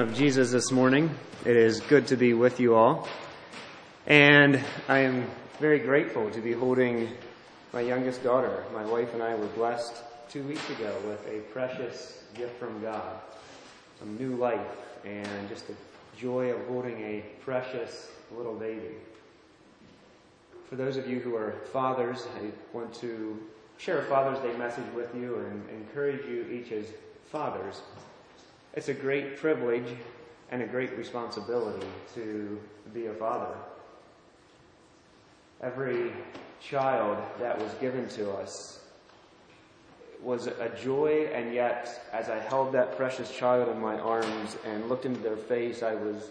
of 0.00 0.14
Jesus 0.14 0.50
this 0.50 0.70
morning. 0.70 1.14
It 1.44 1.56
is 1.56 1.80
good 1.80 2.06
to 2.06 2.16
be 2.16 2.32
with 2.32 2.58
you 2.58 2.74
all. 2.74 3.06
And 4.06 4.58
I 4.88 5.00
am 5.00 5.30
very 5.58 5.78
grateful 5.78 6.30
to 6.30 6.40
be 6.40 6.52
holding 6.52 7.08
my 7.74 7.82
youngest 7.82 8.24
daughter. 8.24 8.64
My 8.72 8.82
wife 8.82 9.12
and 9.12 9.22
I 9.22 9.34
were 9.34 9.46
blessed 9.48 9.94
two 10.30 10.42
weeks 10.44 10.68
ago 10.70 10.96
with 11.06 11.26
a 11.28 11.40
precious 11.52 12.24
gift 12.32 12.58
from 12.58 12.80
God, 12.80 13.20
some 13.98 14.16
new 14.16 14.36
life, 14.36 14.66
and 15.04 15.48
just 15.50 15.66
the 15.68 15.74
joy 16.16 16.50
of 16.50 16.66
holding 16.66 16.98
a 17.02 17.22
precious 17.42 18.10
little 18.34 18.54
baby. 18.54 18.94
For 20.70 20.76
those 20.76 20.96
of 20.96 21.10
you 21.10 21.20
who 21.20 21.36
are 21.36 21.52
fathers, 21.72 22.26
I 22.36 22.50
want 22.74 22.94
to 22.94 23.38
share 23.76 23.98
a 23.98 24.04
Father's 24.04 24.38
Day 24.38 24.56
message 24.56 24.90
with 24.94 25.14
you 25.14 25.36
and 25.36 25.68
encourage 25.68 26.24
you 26.24 26.46
each 26.50 26.72
as 26.72 26.86
fathers 27.30 27.82
it's 28.74 28.88
a 28.88 28.94
great 28.94 29.36
privilege 29.36 29.96
and 30.50 30.62
a 30.62 30.66
great 30.66 30.96
responsibility 30.96 31.86
to 32.14 32.60
be 32.92 33.06
a 33.06 33.14
father. 33.14 33.54
Every 35.60 36.12
child 36.60 37.18
that 37.38 37.60
was 37.60 37.72
given 37.74 38.08
to 38.10 38.30
us 38.32 38.80
was 40.22 40.46
a 40.46 40.70
joy, 40.82 41.30
and 41.32 41.54
yet, 41.54 42.08
as 42.12 42.28
I 42.28 42.38
held 42.38 42.72
that 42.72 42.96
precious 42.96 43.34
child 43.34 43.68
in 43.68 43.80
my 43.80 43.98
arms 43.98 44.56
and 44.66 44.88
looked 44.88 45.06
into 45.06 45.20
their 45.20 45.36
face, 45.36 45.82
I 45.82 45.94
was 45.94 46.30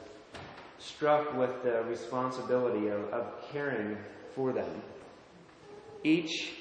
struck 0.77 1.35
with 1.35 1.63
the 1.63 1.83
responsibility 1.83 2.87
of, 2.87 3.01
of 3.11 3.49
caring 3.51 3.97
for 4.35 4.51
them. 4.51 4.81
Each 6.03 6.53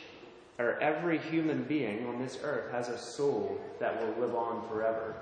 or 0.58 0.78
every 0.80 1.19
human 1.19 1.62
being 1.64 2.06
on 2.06 2.19
this 2.20 2.38
earth 2.42 2.72
has 2.72 2.88
a 2.88 2.98
soul 2.98 3.60
that 3.78 4.00
will 4.00 4.27
live 4.27 4.34
on 4.34 4.66
forever. 4.69 5.14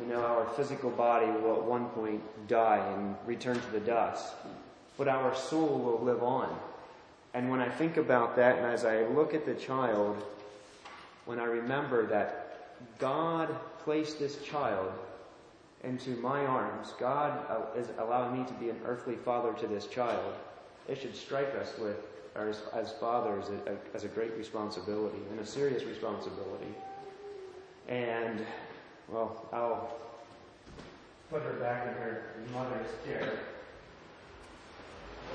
We 0.00 0.06
know 0.06 0.20
our 0.20 0.46
physical 0.56 0.90
body 0.90 1.26
will 1.26 1.56
at 1.56 1.62
one 1.62 1.86
point 1.90 2.22
die 2.48 2.84
and 2.94 3.16
return 3.26 3.60
to 3.60 3.70
the 3.70 3.80
dust, 3.80 4.34
but 4.98 5.08
our 5.08 5.34
soul 5.34 5.78
will 5.78 6.04
live 6.04 6.22
on. 6.22 6.54
And 7.32 7.50
when 7.50 7.60
I 7.60 7.68
think 7.68 7.96
about 7.96 8.36
that, 8.36 8.58
and 8.58 8.66
as 8.66 8.84
I 8.84 9.06
look 9.06 9.34
at 9.34 9.44
the 9.44 9.54
child, 9.54 10.16
when 11.24 11.40
I 11.40 11.44
remember 11.44 12.06
that 12.06 12.74
God 12.98 13.54
placed 13.82 14.18
this 14.18 14.42
child 14.42 14.92
into 15.82 16.10
my 16.16 16.44
arms, 16.46 16.94
God 16.98 17.38
uh, 17.50 17.78
is 17.78 17.88
allowing 17.98 18.40
me 18.40 18.46
to 18.46 18.54
be 18.54 18.70
an 18.70 18.80
earthly 18.86 19.16
father 19.16 19.52
to 19.54 19.66
this 19.66 19.86
child, 19.86 20.34
it 20.88 21.00
should 21.00 21.16
strike 21.16 21.54
us 21.56 21.72
with, 21.78 21.96
as, 22.34 22.62
as 22.72 22.92
fathers, 22.92 23.46
as 23.94 24.04
a 24.04 24.08
great 24.08 24.36
responsibility 24.36 25.18
and 25.30 25.40
a 25.40 25.46
serious 25.46 25.84
responsibility. 25.84 26.74
And 27.88 28.44
well, 29.08 29.46
I'll 29.52 29.96
put 31.30 31.42
her 31.42 31.54
back 31.54 31.86
in 31.88 31.94
her 31.94 32.22
mother's 32.52 32.86
care. 33.06 33.38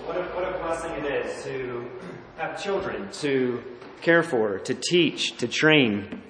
What 0.06 0.18
a, 0.18 0.22
what 0.24 0.44
a 0.44 0.58
blessing 0.60 0.92
it 0.94 1.06
is 1.06 1.44
to 1.44 1.90
have 2.38 2.62
children, 2.62 3.12
to 3.22 3.62
care 4.02 4.24
for, 4.24 4.60
to 4.60 4.74
teach, 4.74 5.38
to 5.38 5.48
train. 5.48 6.22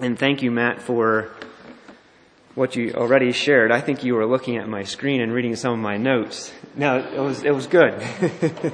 And 0.00 0.18
thank 0.18 0.42
you, 0.42 0.50
Matt, 0.50 0.80
for 0.80 1.30
what 2.54 2.74
you 2.76 2.92
already 2.94 3.32
shared. 3.32 3.70
I 3.70 3.80
think 3.80 4.02
you 4.04 4.14
were 4.14 4.26
looking 4.26 4.56
at 4.56 4.68
my 4.68 4.84
screen 4.84 5.20
and 5.20 5.32
reading 5.32 5.54
some 5.54 5.72
of 5.74 5.78
my 5.78 5.96
notes. 5.96 6.52
No, 6.74 6.98
it 6.98 7.20
was, 7.20 7.44
it 7.44 7.54
was 7.54 7.66
good. 7.66 7.94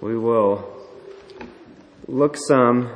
we 0.00 0.16
will 0.16 0.77
look 2.08 2.38
some 2.38 2.90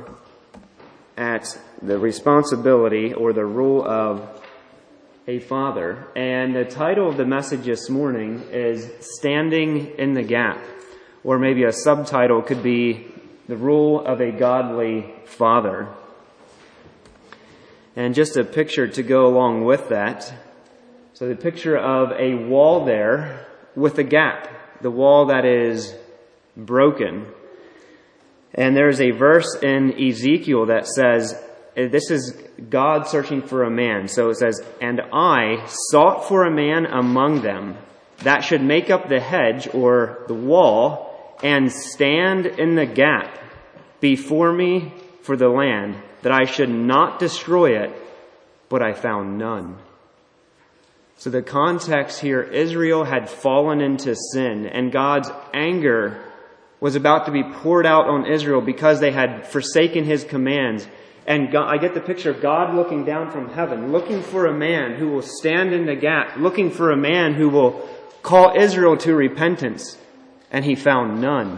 at 1.15 1.45
the 1.83 1.99
responsibility 1.99 3.13
or 3.13 3.31
the 3.31 3.45
role 3.45 3.87
of 3.87 4.27
a 5.27 5.39
father. 5.39 6.07
And 6.15 6.55
the 6.55 6.65
title 6.65 7.09
of 7.09 7.17
the 7.17 7.25
message 7.25 7.65
this 7.65 7.89
morning 7.89 8.43
is 8.51 8.89
Standing 9.17 9.91
in 9.99 10.15
the 10.15 10.23
Gap. 10.23 10.59
Or 11.23 11.37
maybe 11.37 11.63
a 11.63 11.71
subtitle 11.71 12.41
could 12.41 12.63
be 12.63 13.05
The 13.47 13.55
Role 13.55 14.03
of 14.03 14.19
a 14.19 14.31
Godly 14.31 15.13
Father. 15.25 15.87
And 17.95 18.15
just 18.15 18.35
a 18.35 18.43
picture 18.43 18.87
to 18.87 19.03
go 19.03 19.27
along 19.27 19.63
with 19.63 19.89
that. 19.89 20.33
So 21.13 21.29
the 21.29 21.35
picture 21.35 21.77
of 21.77 22.11
a 22.13 22.33
wall 22.33 22.83
there 22.83 23.45
with 23.75 23.99
a 23.99 24.03
gap. 24.03 24.49
The 24.81 24.89
wall 24.89 25.27
that 25.27 25.45
is 25.45 25.95
broken. 26.57 27.27
And 28.53 28.75
there's 28.75 29.01
a 29.01 29.11
verse 29.11 29.55
in 29.61 29.93
Ezekiel 29.99 30.67
that 30.67 30.87
says, 30.87 31.33
uh, 31.75 31.87
this 31.87 32.11
is 32.11 32.37
God 32.69 33.07
searching 33.07 33.41
for 33.41 33.63
a 33.63 33.71
man. 33.71 34.07
So 34.07 34.29
it 34.29 34.37
says, 34.37 34.61
And 34.79 35.01
I 35.11 35.65
sought 35.67 36.27
for 36.27 36.43
a 36.43 36.51
man 36.51 36.85
among 36.85 37.41
them 37.41 37.77
that 38.19 38.41
should 38.41 38.61
make 38.61 38.89
up 38.89 39.09
the 39.09 39.19
hedge 39.19 39.67
or 39.73 40.23
the 40.27 40.33
wall 40.33 41.37
and 41.43 41.71
stand 41.71 42.45
in 42.45 42.75
the 42.75 42.85
gap 42.85 43.37
before 43.99 44.53
me 44.53 44.93
for 45.23 45.35
the 45.35 45.49
land, 45.49 45.95
that 46.21 46.31
I 46.31 46.45
should 46.45 46.69
not 46.69 47.19
destroy 47.19 47.81
it, 47.83 47.91
but 48.69 48.81
I 48.81 48.93
found 48.93 49.37
none. 49.37 49.77
So 51.17 51.29
the 51.29 51.41
context 51.41 52.19
here, 52.19 52.41
Israel 52.41 53.03
had 53.05 53.29
fallen 53.29 53.81
into 53.81 54.15
sin 54.15 54.65
and 54.65 54.91
God's 54.91 55.31
anger 55.53 56.21
was 56.83 56.97
about 56.97 57.27
to 57.27 57.31
be 57.31 57.43
poured 57.43 57.85
out 57.85 58.09
on 58.09 58.25
Israel 58.25 58.59
because 58.59 58.99
they 58.99 59.11
had 59.13 59.47
forsaken 59.47 60.03
his 60.03 60.25
commands. 60.25 60.85
And 61.25 61.49
God, 61.49 61.73
I 61.73 61.77
get 61.77 61.93
the 61.93 62.01
picture 62.01 62.29
of 62.29 62.41
God 62.41 62.75
looking 62.75 63.05
down 63.05 63.31
from 63.31 63.47
heaven, 63.47 63.93
looking 63.93 64.21
for 64.21 64.47
a 64.47 64.53
man 64.53 64.95
who 64.95 65.07
will 65.07 65.21
stand 65.21 65.71
in 65.71 65.85
the 65.85 65.95
gap, 65.95 66.35
looking 66.35 66.69
for 66.69 66.91
a 66.91 66.97
man 66.97 67.35
who 67.35 67.47
will 67.47 67.87
call 68.21 68.59
Israel 68.59 68.97
to 68.97 69.15
repentance. 69.15 69.97
And 70.51 70.65
he 70.65 70.75
found 70.75 71.21
none. 71.21 71.57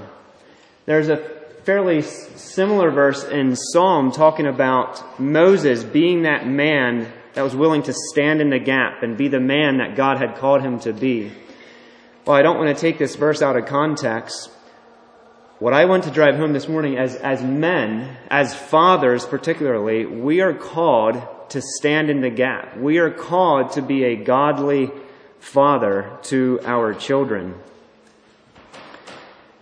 There's 0.86 1.10
a 1.10 1.18
fairly 1.64 2.04
similar 2.04 2.92
verse 2.92 3.24
in 3.24 3.56
Psalm 3.56 4.12
talking 4.12 4.46
about 4.46 5.20
Moses 5.20 5.84
being 5.84 6.22
that 6.22 6.46
man 6.46 7.12
that 7.34 7.42
was 7.42 7.56
willing 7.56 7.82
to 7.82 7.94
stand 8.12 8.42
in 8.42 8.52
the 8.52 8.60
gap 8.60 9.02
and 9.02 9.18
be 9.18 9.30
the 9.30 9.40
man 9.40 9.78
that 9.80 9.96
God 9.96 10.20
had 10.20 10.36
called 10.36 10.62
him 10.62 10.80
to 10.82 10.94
be. 10.94 11.32
Well, 12.28 12.38
I 12.38 12.44
don't 12.44 12.60
want 12.60 12.78
to 12.78 12.80
take 12.80 13.00
this 13.00 13.16
verse 13.16 13.42
out 13.42 13.58
of 13.58 13.66
context, 13.66 14.52
what 15.60 15.74
I 15.74 15.86
want 15.86 16.04
to 16.04 16.12
drive 16.12 16.36
home 16.36 16.52
this 16.52 16.68
morning 16.68 16.98
as, 16.98 17.16
as 17.16 17.42
men, 17.42 18.18
as 18.30 18.54
fathers 18.54 19.26
particularly, 19.26 20.06
we 20.06 20.42
are 20.42 20.54
called 20.54 21.22
to 21.50 21.62
stand 21.62 22.10
in 22.10 22.22
the 22.22 22.30
gap. 22.30 22.78
We 22.78 22.98
are 22.98 23.10
called 23.12 23.72
to 23.74 23.82
be 23.82 24.04
a 24.04 24.16
godly 24.18 24.92
father 25.40 26.18
to 26.24 26.60
our 26.66 26.94
children. 26.94 27.56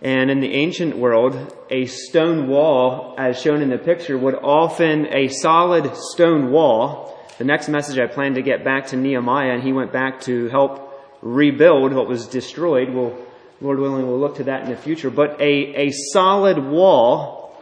And 0.02 0.30
in 0.30 0.40
the 0.40 0.52
ancient 0.52 0.96
world, 0.96 1.54
a 1.70 1.86
stone 1.86 2.48
wall, 2.48 3.14
as 3.16 3.40
shown 3.40 3.62
in 3.62 3.70
the 3.70 3.78
picture, 3.78 4.18
would 4.18 4.34
often, 4.34 5.06
a 5.14 5.28
solid 5.28 5.96
stone 5.96 6.50
wall. 6.50 7.16
The 7.38 7.44
next 7.44 7.68
message 7.68 7.98
I 7.98 8.06
plan 8.06 8.34
to 8.34 8.42
get 8.42 8.64
back 8.64 8.88
to 8.88 8.96
Nehemiah, 8.96 9.52
and 9.52 9.62
he 9.62 9.72
went 9.72 9.92
back 9.92 10.20
to 10.22 10.48
help 10.48 10.90
rebuild 11.22 11.92
what 11.92 12.08
was 12.08 12.26
destroyed. 12.26 12.90
We'll 12.90 13.16
Lord 13.64 13.78
willing, 13.78 14.06
we'll 14.06 14.20
look 14.20 14.36
to 14.36 14.44
that 14.44 14.64
in 14.64 14.68
the 14.68 14.76
future. 14.76 15.08
But 15.08 15.40
a, 15.40 15.86
a 15.86 15.90
solid 15.90 16.58
wall 16.58 17.56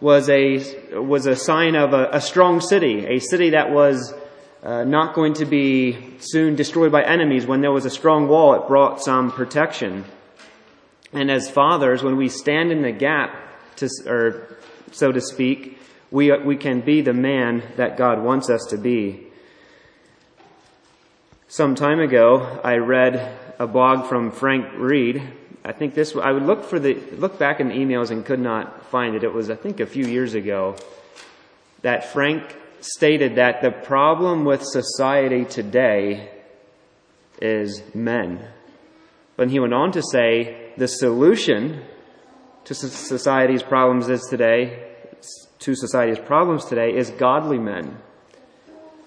was 0.00 0.28
a, 0.28 0.98
was 0.98 1.26
a 1.26 1.36
sign 1.36 1.76
of 1.76 1.92
a, 1.92 2.08
a 2.10 2.20
strong 2.20 2.60
city, 2.60 3.06
a 3.06 3.20
city 3.20 3.50
that 3.50 3.70
was 3.70 4.12
uh, 4.64 4.82
not 4.82 5.14
going 5.14 5.34
to 5.34 5.44
be 5.44 6.16
soon 6.18 6.56
destroyed 6.56 6.90
by 6.90 7.04
enemies. 7.04 7.46
When 7.46 7.60
there 7.60 7.70
was 7.70 7.84
a 7.84 7.90
strong 7.90 8.26
wall, 8.26 8.54
it 8.54 8.66
brought 8.66 9.00
some 9.00 9.30
protection. 9.30 10.06
And 11.12 11.30
as 11.30 11.48
fathers, 11.48 12.02
when 12.02 12.16
we 12.16 12.28
stand 12.28 12.72
in 12.72 12.82
the 12.82 12.90
gap, 12.90 13.30
to, 13.76 13.88
or 14.06 14.56
so 14.90 15.12
to 15.12 15.20
speak, 15.20 15.78
we, 16.10 16.36
we 16.36 16.56
can 16.56 16.80
be 16.80 17.00
the 17.00 17.12
man 17.12 17.62
that 17.76 17.96
God 17.96 18.24
wants 18.24 18.50
us 18.50 18.66
to 18.70 18.76
be. 18.76 19.28
Some 21.46 21.76
time 21.76 22.00
ago, 22.00 22.60
I 22.64 22.78
read 22.78 23.47
a 23.58 23.66
blog 23.66 24.06
from 24.06 24.30
Frank 24.30 24.66
Reed. 24.76 25.22
I 25.64 25.72
think 25.72 25.94
this, 25.94 26.14
I 26.16 26.30
would 26.30 26.44
look 26.44 26.64
for 26.64 26.78
the, 26.78 26.94
look 27.16 27.38
back 27.38 27.60
in 27.60 27.68
the 27.68 27.74
emails 27.74 28.10
and 28.10 28.24
could 28.24 28.40
not 28.40 28.86
find 28.86 29.14
it. 29.14 29.24
It 29.24 29.34
was, 29.34 29.50
I 29.50 29.56
think, 29.56 29.80
a 29.80 29.86
few 29.86 30.06
years 30.06 30.34
ago 30.34 30.76
that 31.82 32.12
Frank 32.12 32.56
stated 32.80 33.36
that 33.36 33.60
the 33.60 33.70
problem 33.70 34.44
with 34.44 34.62
society 34.62 35.44
today 35.44 36.30
is 37.40 37.82
men. 37.94 38.46
But 39.36 39.50
he 39.50 39.60
went 39.60 39.74
on 39.74 39.92
to 39.92 40.02
say 40.02 40.72
the 40.76 40.88
solution 40.88 41.82
to 42.64 42.74
society's 42.74 43.62
problems 43.62 44.08
is 44.08 44.22
today, 44.28 44.92
to 45.60 45.74
society's 45.74 46.18
problems 46.18 46.64
today 46.64 46.96
is 46.96 47.10
godly 47.10 47.58
men. 47.58 47.98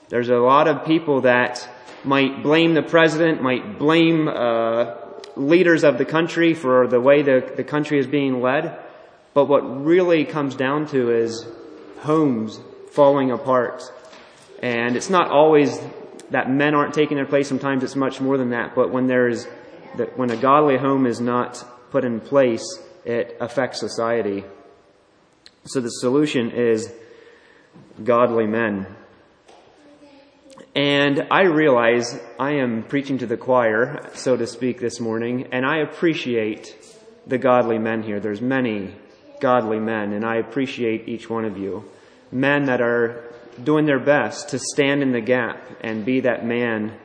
There's 0.10 0.30
a 0.30 0.38
lot 0.38 0.68
of 0.68 0.86
people 0.86 1.22
that 1.22 1.68
might 2.04 2.44
blame 2.44 2.74
the 2.74 2.82
president, 2.82 3.42
might 3.42 3.78
blame 3.78 4.28
uh, 4.28 4.96
leaders 5.36 5.84
of 5.84 5.98
the 5.98 6.06
country 6.06 6.54
for 6.54 6.88
the 6.88 7.00
way 7.00 7.22
the, 7.22 7.54
the 7.56 7.64
country 7.64 8.00
is 8.00 8.08
being 8.08 8.42
led. 8.42 8.78
But 9.34 9.46
what 9.46 9.62
really 9.86 10.26
comes 10.26 10.56
down 10.56 10.88
to 10.88 11.12
is 11.12 11.46
homes, 12.00 12.60
falling 12.92 13.32
apart. 13.32 13.84
And 14.62 14.96
it's 14.96 15.10
not 15.10 15.30
always 15.30 15.80
that 16.32 16.50
men 16.50 16.76
aren't 16.76 16.94
taking 16.94 17.18
their 17.18 17.26
place. 17.26 17.48
Sometimes 17.48 17.84
it's 17.84 17.96
much 17.96 18.20
more 18.20 18.38
than 18.38 18.50
that. 18.52 18.76
But 18.76 18.92
when 18.92 19.08
there 19.08 19.28
is, 19.28 19.48
that 19.98 20.18
when 20.18 20.32
a 20.32 20.38
godly 20.38 20.78
home 20.78 21.06
is 21.06 21.22
not 21.22 21.64
put 21.92 22.04
in 22.04 22.20
place, 22.20 22.66
it 23.06 23.38
affects 23.40 23.80
society. 23.80 24.44
So 25.66 25.80
the 25.82 25.90
solution 25.90 26.52
is 26.52 26.92
godly 28.04 28.48
men. 28.48 28.88
And 30.76 31.28
I 31.30 31.44
realize 31.44 32.18
I 32.40 32.54
am 32.54 32.84
preaching 32.84 33.18
to 33.18 33.26
the 33.26 33.36
choir, 33.36 34.10
so 34.14 34.38
to 34.38 34.48
speak, 34.48 34.80
this 34.80 35.02
morning, 35.02 35.50
and 35.52 35.66
I 35.66 35.80
appreciate 35.80 36.76
the 37.28 37.38
godly 37.38 37.78
men 37.78 38.04
here. 38.04 38.22
There's 38.22 38.42
many 38.42 38.96
godly 39.42 39.80
men, 39.80 40.14
and 40.14 40.24
I 40.24 40.38
appreciate 40.38 41.10
each 41.10 41.30
one 41.30 41.44
of 41.44 41.58
you. 41.58 41.84
Men 42.32 42.66
that 42.66 42.80
are 42.80 43.34
doing 43.62 43.86
their 43.86 44.00
best 44.00 44.50
to 44.50 44.60
stand 44.60 45.02
in 45.02 45.12
the 45.12 45.20
gap 45.20 45.62
and 45.82 46.06
be 46.06 46.22
that 46.22 46.46
man 46.46 46.98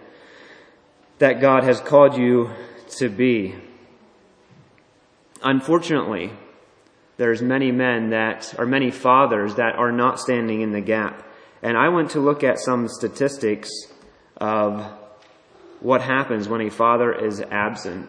that 1.19 1.41
God 1.41 1.65
has 1.65 1.81
called 1.81 2.17
you 2.17 2.51
to 2.99 3.09
be. 3.09 3.57
Unfortunately, 5.43 6.31
there's 7.17 7.43
many 7.43 7.73
men 7.73 8.11
that 8.11 8.55
are 8.59 8.67
many 8.67 8.93
fathers 8.93 9.57
that 9.57 9.75
are 9.75 9.91
not 9.91 10.21
standing 10.21 10.61
in 10.61 10.71
the 10.71 10.81
gap. 10.81 11.26
And 11.63 11.77
I 11.77 11.89
went 11.89 12.11
to 12.11 12.21
look 12.21 12.45
at 12.45 12.59
some 12.59 12.89
statistics 12.89 13.71
of 14.37 14.85
what 15.81 16.03
happens 16.03 16.49
when 16.49 16.61
a 16.61 16.71
father 16.71 17.13
is 17.13 17.41
absent. 17.41 18.09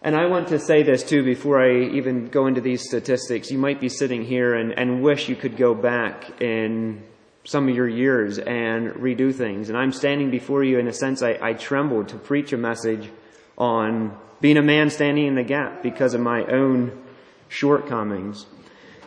And 0.00 0.14
I 0.14 0.26
want 0.26 0.48
to 0.48 0.58
say 0.58 0.82
this 0.82 1.02
too 1.02 1.24
before 1.24 1.60
I 1.60 1.96
even 1.96 2.28
go 2.28 2.46
into 2.46 2.60
these 2.60 2.84
statistics. 2.86 3.50
You 3.50 3.58
might 3.58 3.80
be 3.80 3.88
sitting 3.88 4.24
here 4.24 4.54
and, 4.54 4.72
and 4.78 5.02
wish 5.02 5.28
you 5.28 5.34
could 5.34 5.56
go 5.56 5.74
back 5.74 6.40
in 6.40 7.02
some 7.44 7.68
of 7.68 7.74
your 7.74 7.88
years 7.88 8.38
and 8.38 8.90
redo 8.90 9.34
things. 9.34 9.70
And 9.70 9.78
I'm 9.78 9.92
standing 9.92 10.30
before 10.30 10.62
you 10.62 10.78
in 10.78 10.86
a 10.86 10.92
sense 10.92 11.22
I, 11.22 11.38
I 11.40 11.54
trembled 11.54 12.08
to 12.08 12.16
preach 12.16 12.52
a 12.52 12.56
message 12.58 13.10
on 13.56 14.16
being 14.40 14.56
a 14.56 14.62
man 14.62 14.90
standing 14.90 15.26
in 15.26 15.34
the 15.34 15.42
gap 15.42 15.82
because 15.82 16.14
of 16.14 16.20
my 16.20 16.44
own 16.44 17.04
shortcomings. 17.48 18.46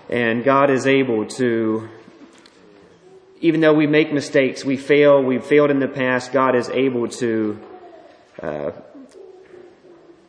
And 0.10 0.44
God 0.44 0.70
is 0.70 0.88
able 0.88 1.26
to, 1.38 1.88
even 3.42 3.60
though 3.60 3.74
we 3.74 3.88
make 3.88 4.14
mistakes, 4.14 4.64
we 4.64 4.78
fail, 4.78 5.22
we've 5.22 5.44
failed 5.44 5.72
in 5.72 5.80
the 5.80 5.88
past, 5.88 6.32
God 6.32 6.56
is 6.56 6.70
able 6.70 7.08
to 7.08 7.60
uh, 8.42 8.72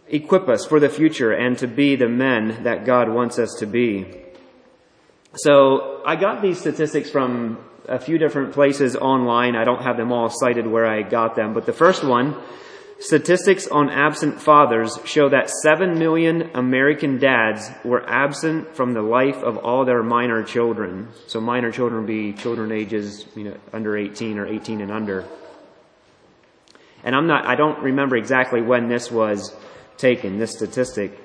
equip 0.09 0.49
us 0.49 0.65
for 0.65 0.81
the 0.81 0.89
future 0.89 1.31
and 1.31 1.57
to 1.59 1.67
be 1.67 1.95
the 1.95 2.09
men 2.09 2.65
that 2.65 2.87
God 2.87 3.11
wants 3.11 3.39
us 3.39 3.55
to 3.59 3.67
be. 3.67 4.07
So 5.35 6.03
I 6.07 6.17
got 6.17 6.41
these 6.41 6.59
statistics 6.59 7.11
from 7.11 7.59
a 7.87 7.99
few 7.99 8.17
different 8.17 8.55
places 8.55 8.97
online. 8.97 9.57
I 9.57 9.65
don't 9.65 9.83
have 9.83 9.99
them 9.99 10.11
all 10.11 10.31
cited 10.31 10.67
where 10.67 10.87
I 10.87 11.03
got 11.03 11.37
them, 11.37 11.53
but 11.53 11.67
the 11.67 11.73
first 11.73 12.03
one, 12.03 12.37
statistics 13.03 13.67
on 13.67 13.91
absent 13.91 14.41
fathers 14.41 14.99
show 15.05 15.29
that 15.29 15.51
7 15.51 15.99
million 15.99 16.51
American 16.55 17.19
dads 17.19 17.69
were 17.85 18.09
absent 18.09 18.77
from 18.77 18.95
the 18.95 19.03
life 19.03 19.43
of 19.43 19.57
all 19.59 19.85
their 19.85 20.03
minor 20.05 20.45
children. 20.45 21.09
So 21.27 21.41
minor 21.41 21.73
children 21.73 22.03
would 22.03 22.07
be 22.07 22.33
children 22.33 22.71
ages, 22.71 23.27
you 23.35 23.45
know, 23.45 23.57
under 23.73 23.97
18 23.97 24.39
or 24.39 24.47
18 24.47 24.81
and 24.81 24.93
under. 24.93 25.25
And 27.03 27.17
I'm 27.17 27.27
not, 27.27 27.45
I 27.45 27.57
don't 27.57 27.83
remember 27.83 28.17
exactly 28.17 28.63
when 28.63 28.89
this 28.89 29.11
was 29.11 29.53
taken, 29.97 30.39
this 30.39 30.53
statistic. 30.53 31.19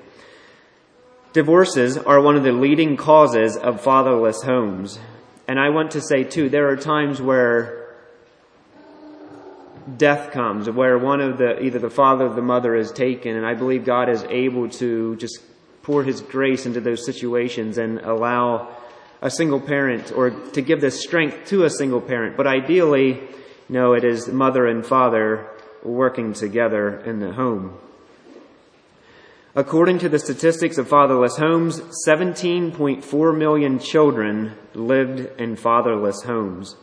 Divorces 1.32 1.96
are 1.96 2.20
one 2.20 2.36
of 2.36 2.42
the 2.42 2.52
leading 2.52 2.96
causes 2.96 3.56
of 3.56 3.80
fatherless 3.80 4.42
homes. 4.42 4.98
And 5.46 5.60
I 5.60 5.68
want 5.68 5.92
to 5.92 6.00
say 6.00 6.24
too, 6.24 6.48
there 6.48 6.68
are 6.68 6.76
times 6.76 7.22
where 7.22 7.87
death 9.96 10.32
comes, 10.32 10.68
where 10.68 10.98
one 10.98 11.20
of 11.20 11.38
the, 11.38 11.62
either 11.62 11.78
the 11.78 11.90
father 11.90 12.26
or 12.26 12.34
the 12.34 12.42
mother 12.42 12.74
is 12.74 12.92
taken, 12.92 13.36
and 13.36 13.46
I 13.46 13.54
believe 13.54 13.84
God 13.84 14.08
is 14.08 14.24
able 14.24 14.68
to 14.70 15.16
just 15.16 15.40
pour 15.82 16.04
His 16.04 16.20
grace 16.20 16.66
into 16.66 16.80
those 16.80 17.06
situations 17.06 17.78
and 17.78 17.98
allow 18.00 18.76
a 19.22 19.30
single 19.30 19.60
parent 19.60 20.12
or 20.12 20.30
to 20.30 20.60
give 20.60 20.80
the 20.80 20.90
strength 20.90 21.46
to 21.46 21.64
a 21.64 21.70
single 21.70 22.00
parent. 22.00 22.36
But 22.36 22.46
ideally, 22.46 23.20
no, 23.68 23.94
it 23.94 24.04
is 24.04 24.28
mother 24.28 24.66
and 24.66 24.84
father 24.84 25.48
working 25.82 26.32
together 26.32 27.00
in 27.00 27.20
the 27.20 27.32
home. 27.32 27.78
According 29.54 29.98
to 30.00 30.08
the 30.08 30.18
statistics 30.18 30.78
of 30.78 30.88
fatherless 30.88 31.36
homes, 31.36 31.80
17.4 32.06 33.36
million 33.36 33.78
children 33.78 34.54
lived 34.74 35.40
in 35.40 35.56
fatherless 35.56 36.22
homes. 36.22 36.76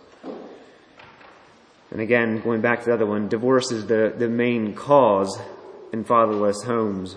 And 1.95 2.01
again, 2.01 2.41
going 2.41 2.59
back 2.59 2.79
to 2.79 2.87
the 2.87 2.93
other 2.93 3.05
one, 3.05 3.29
divorce 3.29 3.71
is 3.71 3.85
the, 3.85 4.13
the 4.17 4.27
main 4.27 4.73
cause 4.75 5.39
in 5.93 6.03
fatherless 6.03 6.61
homes. 6.61 7.15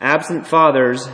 Absent 0.00 0.48
fathers 0.48 1.08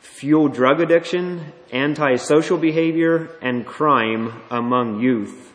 fuel 0.00 0.48
drug 0.48 0.80
addiction, 0.80 1.52
antisocial 1.72 2.58
behavior, 2.58 3.30
and 3.40 3.64
crime 3.64 4.42
among 4.50 4.98
youth. 4.98 5.52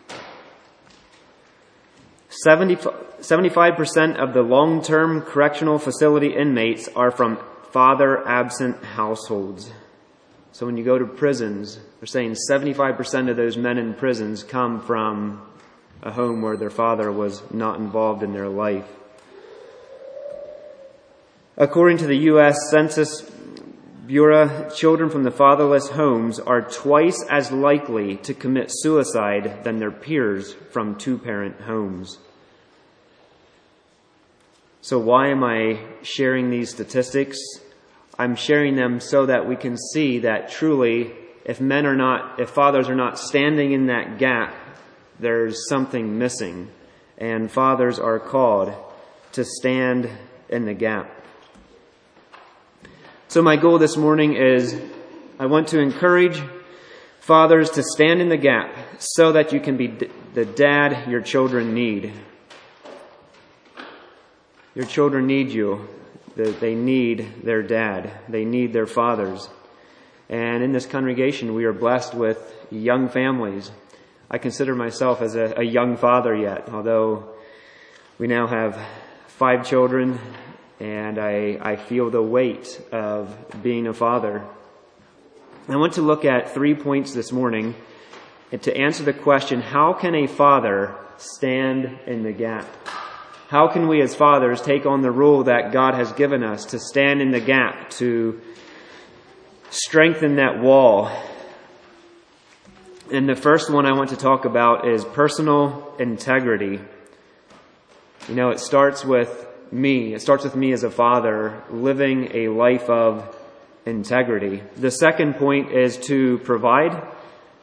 75% 2.46 4.16
of 4.16 4.34
the 4.34 4.42
long-term 4.42 5.24
correctional 5.24 5.80
facility 5.80 6.34
inmates 6.34 6.88
are 6.96 7.12
from 7.12 7.38
father-absent 7.74 8.86
households. 8.86 9.70
So 10.54 10.66
when 10.66 10.78
you 10.78 10.84
go 10.84 10.98
to 10.98 11.06
prisons, 11.06 11.80
they're 12.00 12.08
saying 12.08 12.36
75% 12.50 13.30
of 13.30 13.38
those 13.38 13.58
men 13.58 13.78
in 13.78 13.94
prisons 13.94 14.44
come 14.44 14.82
from 14.82 15.42
a 16.04 16.12
home 16.12 16.42
where 16.42 16.58
their 16.58 16.70
father 16.70 17.12
was 17.12 17.42
not 17.52 17.80
involved 17.80 18.24
in 18.24 18.34
their 18.34 18.50
life. 18.50 18.88
According 21.58 21.98
to 22.00 22.08
the 22.08 22.18
U.S. 22.18 22.58
Census 22.70 23.30
Bureau, 24.08 24.70
children 24.72 25.10
from 25.10 25.24
the 25.24 25.32
fatherless 25.32 25.90
homes 25.90 26.40
are 26.40 26.62
twice 26.62 27.24
as 27.30 27.52
likely 27.52 28.18
to 28.18 28.34
commit 28.34 28.68
suicide 28.70 29.64
than 29.64 29.78
their 29.78 29.92
peers 29.92 30.54
from 30.72 30.98
two-parent 30.98 31.62
homes. 31.62 32.18
So 34.82 34.98
why 34.98 35.28
am 35.30 35.44
I 35.44 35.80
sharing 36.02 36.50
these 36.50 36.72
statistics? 36.72 37.38
I'm 38.18 38.36
sharing 38.36 38.76
them 38.76 39.00
so 39.00 39.26
that 39.26 39.48
we 39.48 39.56
can 39.56 39.78
see 39.78 40.20
that 40.20 40.52
truly, 40.52 41.12
if 41.46 41.60
men 41.62 41.86
are 41.86 41.96
not, 41.96 42.40
if 42.40 42.50
fathers 42.50 42.90
are 42.90 42.96
not 42.96 43.18
standing 43.18 43.72
in 43.72 43.88
that 43.88 44.18
gap, 44.18 44.54
there's 45.20 45.68
something 45.70 46.18
missing. 46.18 46.70
And 47.18 47.52
fathers 47.52 48.00
are 48.00 48.20
called 48.20 48.74
to 49.34 49.46
stand 49.46 50.10
in 50.50 50.66
the 50.66 50.74
gap. 50.74 51.10
So 53.28 53.42
my 53.42 53.56
goal 53.56 53.80
this 53.80 53.96
morning 53.96 54.36
is 54.36 54.80
I 55.40 55.46
want 55.46 55.70
to 55.70 55.80
encourage 55.80 56.42
fathers 57.22 57.70
to 57.72 57.84
stand 57.84 58.22
in 58.22 58.30
the 58.30 58.38
gap 58.38 58.76
so 59.00 59.32
that 59.32 59.54
you 59.54 59.60
can 59.60 59.78
be 59.78 59.88
the 60.34 60.46
dad 60.46 61.10
your 61.10 61.22
children 61.22 61.74
need. 61.74 62.12
Your 64.76 64.86
children 64.86 65.28
need 65.28 65.50
you. 65.50 65.88
They 66.36 66.76
need 66.76 67.44
their 67.44 67.62
dad. 67.62 68.12
They 68.30 68.46
need 68.46 68.74
their 68.74 68.88
fathers. 68.88 69.50
And 70.30 70.64
in 70.64 70.72
this 70.72 70.86
congregation, 70.86 71.54
we 71.54 71.66
are 71.66 71.74
blessed 71.74 72.14
with 72.14 72.40
young 72.70 73.10
families. 73.10 73.70
I 74.30 74.38
consider 74.38 74.76
myself 74.76 75.22
as 75.22 75.36
a, 75.36 75.56
a 75.58 75.64
young 75.64 75.98
father 75.98 76.34
yet, 76.34 76.70
although 76.70 77.34
we 78.18 78.28
now 78.28 78.48
have 78.48 78.80
five 79.28 79.68
children 79.68 80.20
and 80.80 81.20
I, 81.20 81.60
I 81.62 81.76
feel 81.76 82.10
the 82.10 82.24
weight 82.24 82.82
of 82.92 83.36
being 83.62 83.88
a 83.88 83.94
father. 83.94 84.44
I 85.68 85.76
want 85.76 85.94
to 85.94 86.02
look 86.02 86.26
at 86.26 86.54
three 86.54 86.74
points 86.74 87.14
this 87.14 87.32
morning 87.32 87.76
to 88.62 88.76
answer 88.76 89.04
the 89.04 89.14
question, 89.14 89.62
how 89.62 89.94
can 89.94 90.16
a 90.16 90.28
father 90.28 90.96
stand 91.18 92.00
in 92.08 92.24
the 92.24 92.32
gap? 92.32 92.66
How 93.52 93.68
can 93.68 93.90
we 93.90 94.02
as 94.02 94.16
fathers 94.16 94.62
take 94.62 94.86
on 94.86 95.02
the 95.02 95.12
role 95.12 95.44
that 95.44 95.74
God 95.74 95.94
has 95.96 96.14
given 96.14 96.42
us 96.42 96.64
to 96.68 96.80
stand 96.80 97.22
in 97.22 97.32
the 97.32 97.42
gap, 97.42 97.90
to 97.90 98.40
strengthen 99.70 100.38
that 100.38 100.62
wall? 100.62 101.12
And 103.12 103.28
the 103.28 103.36
first 103.36 103.70
one 103.70 103.86
I 103.86 103.92
want 103.92 104.12
to 104.12 104.16
talk 104.16 104.46
about 104.46 104.88
is 104.88 105.04
personal 105.04 105.94
integrity. 106.00 106.80
You 108.30 108.36
know, 108.36 108.52
it 108.52 108.62
starts 108.62 109.04
with 109.04 109.46
me. 109.70 110.14
It 110.14 110.22
starts 110.22 110.46
with 110.46 110.56
me 110.56 110.72
as 110.72 110.86
a 110.86 110.90
father 110.90 111.62
living 111.70 112.30
a 112.34 112.48
life 112.48 112.90
of 112.90 113.36
integrity. 113.86 114.64
The 114.78 114.92
second 114.92 115.36
point 115.36 115.74
is 115.74 115.98
to 116.08 116.38
provide. 116.46 117.06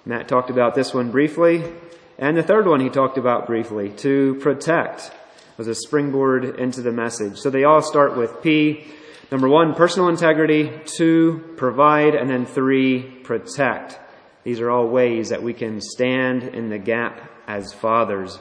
Matt 0.04 0.28
talked 0.28 0.50
about 0.50 0.74
this 0.74 0.92
one 0.92 1.10
briefly. 1.10 1.64
And 2.18 2.36
the 2.36 2.42
third 2.42 2.66
one 2.66 2.80
he 2.80 2.90
talked 2.90 3.16
about 3.16 3.46
briefly, 3.46 3.88
to 3.88 4.34
protect 4.42 5.12
was 5.58 5.66
a 5.66 5.74
springboard 5.74 6.44
into 6.44 6.80
the 6.80 6.92
message. 6.92 7.36
So 7.36 7.50
they 7.50 7.64
all 7.64 7.82
start 7.82 8.16
with 8.16 8.42
P. 8.42 8.84
Number 9.32 9.48
one, 9.48 9.74
personal 9.74 10.08
integrity. 10.08 10.70
Two, 10.84 11.52
provide. 11.56 12.14
And 12.14 12.30
then 12.30 12.46
three, 12.46 13.02
protect. 13.02 13.98
These 14.44 14.60
are 14.60 14.70
all 14.70 14.86
ways 14.86 15.30
that 15.30 15.42
we 15.42 15.52
can 15.52 15.80
stand 15.80 16.44
in 16.44 16.70
the 16.70 16.78
gap 16.78 17.28
as 17.48 17.72
fathers. 17.72 18.38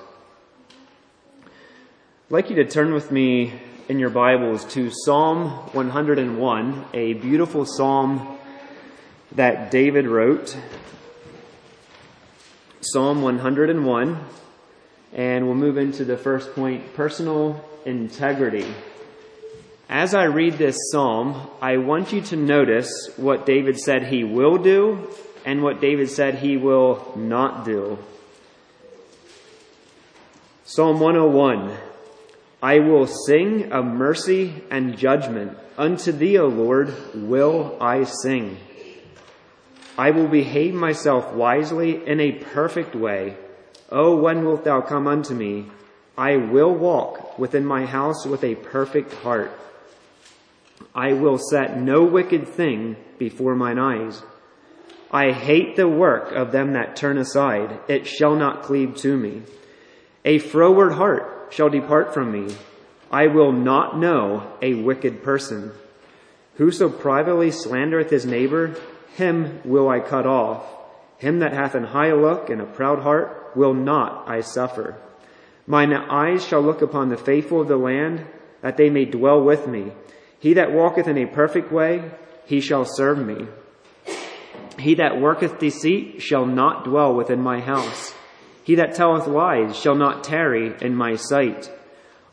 I'd 1.43 2.31
like 2.31 2.51
you 2.51 2.55
to 2.57 2.65
turn 2.65 2.93
with 2.93 3.11
me 3.11 3.51
in 3.89 3.97
your 3.97 4.11
Bibles 4.11 4.65
to 4.73 4.91
Psalm 4.91 5.49
101, 5.73 6.85
a 6.93 7.13
beautiful 7.13 7.65
psalm 7.65 8.37
that 9.31 9.71
David 9.71 10.05
wrote. 10.05 10.55
Psalm 12.81 13.23
101. 13.23 14.19
And 15.13 15.45
we'll 15.45 15.55
move 15.55 15.77
into 15.77 16.05
the 16.05 16.17
first 16.17 16.53
point 16.53 16.93
personal 16.93 17.63
integrity. 17.85 18.65
As 19.89 20.13
I 20.13 20.25
read 20.25 20.53
this 20.53 20.75
psalm, 20.91 21.49
I 21.61 21.77
want 21.77 22.11
you 22.11 22.21
to 22.21 22.35
notice 22.35 23.09
what 23.15 23.45
David 23.45 23.79
said 23.79 24.07
he 24.07 24.23
will 24.23 24.57
do 24.57 25.09
and 25.45 25.63
what 25.63 25.79
David 25.79 26.09
said 26.09 26.35
he 26.35 26.57
will 26.57 27.13
not 27.15 27.63
do. 27.63 27.97
Psalm 30.65 30.99
101 30.99 31.77
I 32.61 32.79
will 32.79 33.07
sing 33.07 33.71
of 33.71 33.85
mercy 33.85 34.61
and 34.69 34.97
judgment. 34.97 35.57
Unto 35.77 36.11
thee, 36.11 36.37
O 36.39 36.47
Lord, 36.47 36.93
will 37.13 37.77
I 37.79 38.03
sing. 38.03 38.57
I 39.97 40.11
will 40.11 40.27
behave 40.27 40.73
myself 40.73 41.33
wisely 41.33 42.05
in 42.05 42.19
a 42.19 42.31
perfect 42.31 42.95
way. 42.95 43.37
O 43.91 44.15
when 44.15 44.43
wilt 44.45 44.63
thou 44.63 44.81
come 44.81 45.07
unto 45.07 45.33
me? 45.33 45.67
I 46.17 46.35
will 46.37 46.73
walk 46.73 47.37
within 47.37 47.65
my 47.65 47.85
house 47.85 48.25
with 48.25 48.43
a 48.43 48.55
perfect 48.55 49.13
heart. 49.13 49.51
I 50.93 51.13
will 51.13 51.37
set 51.37 51.79
no 51.79 52.03
wicked 52.03 52.47
thing 52.47 52.97
before 53.17 53.55
mine 53.55 53.79
eyes. 53.79 54.23
I 55.11 55.31
hate 55.31 55.75
the 55.75 55.87
work 55.87 56.31
of 56.33 56.51
them 56.51 56.73
that 56.73 56.95
turn 56.95 57.17
aside. 57.17 57.79
It 57.87 58.07
shall 58.07 58.35
not 58.35 58.63
cleave 58.63 58.95
to 58.97 59.15
me. 59.15 59.43
A 60.25 60.39
froward 60.39 60.93
heart 60.93 61.47
shall 61.51 61.69
depart 61.69 62.13
from 62.13 62.31
me. 62.31 62.53
I 63.09 63.27
will 63.27 63.53
not 63.53 63.97
know 63.97 64.51
a 64.61 64.73
wicked 64.73 65.23
person. 65.23 65.71
Whoso 66.55 66.89
privately 66.89 67.51
slandereth 67.51 68.09
his 68.09 68.25
neighbor, 68.25 68.75
him 69.15 69.61
will 69.63 69.87
I 69.87 69.99
cut 69.99 70.25
off. 70.25 70.65
Him 71.19 71.39
that 71.39 71.53
hath 71.53 71.75
an 71.75 71.85
high 71.85 72.11
look 72.11 72.49
and 72.49 72.59
a 72.59 72.65
proud 72.65 72.99
heart 72.99 73.36
will 73.57 73.73
not 73.73 74.29
I 74.29 74.39
suffer. 74.41 74.95
Mine 75.65 75.91
eyes 75.91 76.45
shall 76.45 76.61
look 76.61 76.81
upon 76.81 77.09
the 77.09 77.17
faithful 77.17 77.61
of 77.61 77.67
the 77.67 77.75
land, 77.75 78.25
that 78.61 78.77
they 78.77 78.89
may 78.89 79.03
dwell 79.03 79.41
with 79.43 79.67
me. 79.67 79.91
He 80.39 80.53
that 80.53 80.71
walketh 80.71 81.07
in 81.07 81.17
a 81.17 81.25
perfect 81.25 81.71
way, 81.71 82.11
he 82.45 82.61
shall 82.61 82.85
serve 82.85 83.17
me. 83.17 83.47
He 84.79 84.95
that 84.95 85.19
worketh 85.19 85.59
deceit 85.59 86.21
shall 86.21 86.45
not 86.45 86.85
dwell 86.85 87.13
within 87.13 87.41
my 87.41 87.59
house. 87.59 88.13
He 88.63 88.75
that 88.75 88.95
telleth 88.95 89.27
lies 89.27 89.75
shall 89.75 89.95
not 89.95 90.23
tarry 90.23 90.75
in 90.81 90.95
my 90.95 91.15
sight. 91.15 91.71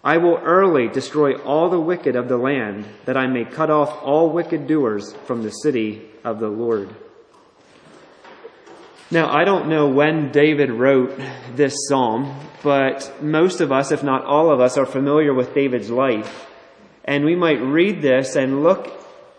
I 0.04 0.18
will 0.18 0.36
early 0.36 0.88
destroy 0.88 1.34
all 1.36 1.70
the 1.70 1.80
wicked 1.80 2.14
of 2.14 2.28
the 2.28 2.36
land, 2.36 2.84
that 3.06 3.16
I 3.16 3.26
may 3.26 3.46
cut 3.46 3.70
off 3.70 4.02
all 4.02 4.30
wicked 4.30 4.66
doers 4.66 5.14
from 5.24 5.42
the 5.42 5.50
city 5.50 6.10
of 6.22 6.40
the 6.40 6.48
Lord. 6.48 6.90
Now, 9.10 9.30
I 9.30 9.44
don't 9.44 9.68
know 9.68 9.88
when 9.88 10.32
David 10.32 10.70
wrote 10.70 11.20
this 11.54 11.74
psalm, 11.88 12.34
but 12.62 13.22
most 13.22 13.60
of 13.60 13.70
us, 13.70 13.92
if 13.92 14.02
not 14.02 14.24
all 14.24 14.50
of 14.50 14.60
us, 14.60 14.78
are 14.78 14.86
familiar 14.86 15.34
with 15.34 15.54
David's 15.54 15.90
life. 15.90 16.46
And 17.04 17.24
we 17.24 17.36
might 17.36 17.60
read 17.60 18.00
this 18.00 18.34
and 18.34 18.62
look 18.62 18.90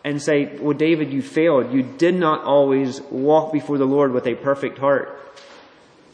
and 0.04 0.22
say, 0.22 0.56
well, 0.58 0.78
David, 0.78 1.12
you 1.12 1.24
failed. 1.24 1.74
You 1.74 1.82
did 1.82 2.14
not 2.14 2.44
always 2.44 3.02
walk 3.10 3.52
before 3.52 3.80
the 3.80 3.86
Lord 3.86 4.12
with 4.12 4.28
a 4.28 4.36
perfect 4.36 4.78
heart. 4.78 5.20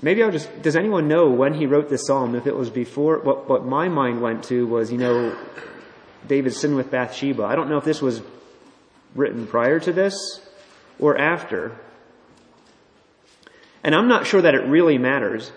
Maybe 0.02 0.24
I'll 0.24 0.32
just, 0.32 0.62
does 0.62 0.78
anyone 0.78 1.10
know 1.10 1.30
when 1.30 1.54
he 1.54 1.66
wrote 1.66 1.90
this 1.90 2.08
psalm? 2.08 2.36
If 2.36 2.48
it 2.48 2.56
was 2.56 2.70
before, 2.70 3.20
what, 3.20 3.50
what 3.50 3.66
my 3.66 3.90
mind 3.90 4.22
went 4.22 4.46
to 4.46 4.66
was, 4.66 4.92
you 4.92 4.98
know, 4.98 5.38
David's 6.26 6.58
sin 6.58 6.76
with 6.76 6.90
Bathsheba. 6.90 7.44
I 7.44 7.56
don't 7.56 7.70
know 7.70 7.78
if 7.78 7.84
this 7.84 8.02
was 8.02 8.22
written 9.14 9.46
prior 9.46 9.80
to 9.82 9.92
this 9.92 10.40
or 10.98 11.18
after. 11.18 11.78
And 13.84 13.96
I'm 13.96 14.08
not 14.08 14.28
sure 14.28 14.42
that 14.42 14.54
it 14.54 14.66
really 14.66 14.98
matters, 14.98 15.52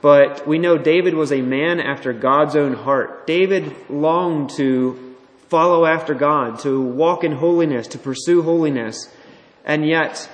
but 0.00 0.46
we 0.46 0.58
know 0.58 0.78
David 0.78 1.14
was 1.14 1.32
a 1.32 1.40
man 1.40 1.80
after 1.80 2.12
God's 2.12 2.56
own 2.56 2.74
heart. 2.74 3.26
David 3.26 3.74
longed 3.88 4.50
to 4.50 5.16
follow 5.48 5.84
after 5.84 6.14
God, 6.14 6.60
to 6.60 6.80
walk 6.80 7.24
in 7.24 7.32
holiness, 7.32 7.88
to 7.88 7.98
pursue 7.98 8.42
holiness. 8.42 9.08
And 9.64 9.86
yet, 9.86 10.28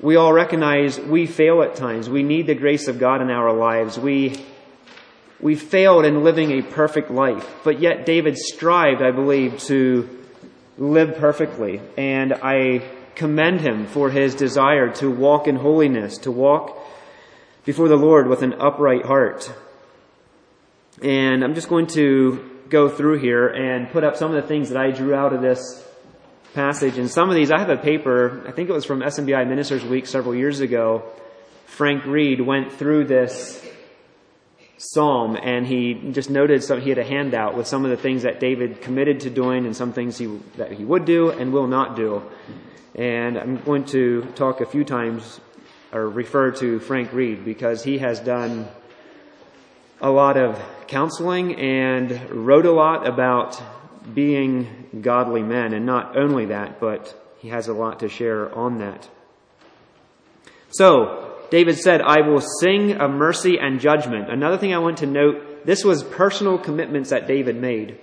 we 0.00 0.16
all 0.16 0.32
recognize 0.32 1.00
we 1.00 1.26
fail 1.26 1.62
at 1.62 1.76
times. 1.76 2.10
We 2.10 2.22
need 2.22 2.46
the 2.46 2.54
grace 2.54 2.88
of 2.88 2.98
God 2.98 3.22
in 3.22 3.30
our 3.30 3.52
lives. 3.52 3.98
We, 3.98 4.36
we 5.40 5.54
failed 5.54 6.04
in 6.04 6.22
living 6.24 6.50
a 6.52 6.62
perfect 6.62 7.10
life. 7.10 7.48
But 7.64 7.80
yet 7.80 8.04
David 8.04 8.36
strived, 8.36 9.00
I 9.00 9.12
believe, 9.12 9.60
to 9.60 10.08
live 10.76 11.16
perfectly. 11.16 11.80
And 11.96 12.34
I 12.34 12.82
commend 13.14 13.60
him 13.60 13.86
for 13.86 14.10
his 14.10 14.34
desire 14.34 14.90
to 14.94 15.10
walk 15.10 15.46
in 15.46 15.56
holiness, 15.56 16.18
to 16.18 16.30
walk 16.30 16.78
before 17.64 17.88
the 17.88 17.96
Lord 17.96 18.28
with 18.28 18.42
an 18.42 18.54
upright 18.54 19.04
heart. 19.04 19.52
And 21.02 21.42
I'm 21.42 21.54
just 21.54 21.68
going 21.68 21.86
to 21.88 22.50
go 22.68 22.88
through 22.88 23.18
here 23.18 23.48
and 23.48 23.90
put 23.90 24.04
up 24.04 24.16
some 24.16 24.34
of 24.34 24.40
the 24.40 24.48
things 24.48 24.68
that 24.70 24.78
I 24.78 24.90
drew 24.90 25.14
out 25.14 25.32
of 25.32 25.42
this 25.42 25.86
passage. 26.54 26.98
And 26.98 27.10
some 27.10 27.28
of 27.30 27.36
these, 27.36 27.50
I 27.50 27.58
have 27.58 27.70
a 27.70 27.76
paper, 27.76 28.44
I 28.46 28.52
think 28.52 28.68
it 28.68 28.72
was 28.72 28.84
from 28.84 29.00
SMBI 29.00 29.48
Ministers 29.48 29.84
Week 29.84 30.06
several 30.06 30.34
years 30.34 30.60
ago. 30.60 31.04
Frank 31.66 32.04
Reed 32.04 32.40
went 32.40 32.72
through 32.72 33.06
this 33.06 33.63
psalm 34.76 35.36
and 35.36 35.66
he 35.66 35.94
just 36.12 36.30
noted 36.30 36.62
some, 36.62 36.80
he 36.80 36.88
had 36.88 36.98
a 36.98 37.04
handout 37.04 37.56
with 37.56 37.66
some 37.66 37.84
of 37.84 37.90
the 37.90 37.96
things 37.96 38.22
that 38.22 38.40
David 38.40 38.80
committed 38.80 39.20
to 39.20 39.30
doing 39.30 39.66
and 39.66 39.76
some 39.76 39.92
things 39.92 40.18
he, 40.18 40.26
that 40.56 40.72
he 40.72 40.84
would 40.84 41.04
do 41.04 41.30
and 41.30 41.52
will 41.52 41.66
not 41.66 41.96
do. 41.96 42.22
And 42.94 43.38
I'm 43.38 43.62
going 43.62 43.84
to 43.86 44.22
talk 44.34 44.60
a 44.60 44.66
few 44.66 44.84
times 44.84 45.40
or 45.92 46.08
refer 46.08 46.50
to 46.52 46.80
Frank 46.80 47.12
Reed 47.12 47.44
because 47.44 47.84
he 47.84 47.98
has 47.98 48.20
done 48.20 48.68
a 50.00 50.10
lot 50.10 50.36
of 50.36 50.60
counseling 50.88 51.54
and 51.56 52.30
wrote 52.30 52.66
a 52.66 52.72
lot 52.72 53.06
about 53.06 53.62
being 54.12 55.00
godly 55.00 55.42
men. 55.42 55.72
And 55.72 55.86
not 55.86 56.16
only 56.16 56.46
that, 56.46 56.80
but 56.80 57.34
he 57.38 57.48
has 57.48 57.68
a 57.68 57.72
lot 57.72 58.00
to 58.00 58.08
share 58.08 58.52
on 58.54 58.78
that. 58.78 59.08
So, 60.70 61.23
David 61.54 61.78
said, 61.78 62.02
I 62.02 62.22
will 62.22 62.40
sing 62.40 62.94
of 62.94 63.12
mercy 63.12 63.58
and 63.60 63.78
judgment. 63.78 64.28
Another 64.28 64.58
thing 64.58 64.74
I 64.74 64.78
want 64.78 64.98
to 64.98 65.06
note, 65.06 65.64
this 65.64 65.84
was 65.84 66.02
personal 66.02 66.58
commitments 66.58 67.10
that 67.10 67.28
David 67.28 67.54
made. 67.54 68.00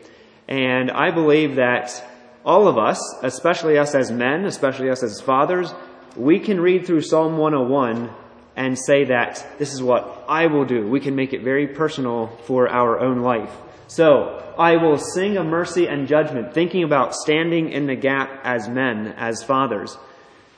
And 0.48 0.90
I 0.90 1.12
believe 1.12 1.56
that 1.56 2.02
all 2.46 2.70
of 2.70 2.78
us, 2.78 2.98
especially 3.24 3.78
us 3.78 3.94
as 3.94 4.10
men, 4.10 4.46
especially 4.46 4.90
us 4.90 5.04
as 5.04 5.20
fathers, 5.20 5.74
we 6.16 6.40
can 6.40 6.62
read 6.62 6.86
through 6.86 7.02
Psalm 7.02 7.38
101 7.38 8.10
and 8.56 8.80
say 8.80 9.04
that 9.04 9.46
this 9.60 9.74
is 9.74 9.84
what 9.84 10.24
I 10.30 10.46
will 10.46 10.64
do. 10.64 10.88
We 10.88 11.02
can 11.02 11.18
make 11.18 11.34
it 11.34 11.44
very 11.44 11.68
personal 11.68 12.28
for 12.46 12.70
our 12.70 13.02
own 13.02 13.20
life. 13.20 13.52
So, 13.88 14.42
I 14.58 14.78
will 14.78 14.98
sing 14.98 15.36
of 15.36 15.46
mercy 15.46 15.90
and 15.90 16.08
judgment, 16.08 16.54
thinking 16.54 16.86
about 16.86 17.14
standing 17.16 17.70
in 17.74 17.86
the 17.86 17.96
gap 17.96 18.32
as 18.46 18.70
men, 18.70 19.08
as 19.18 19.44
fathers. 19.44 19.98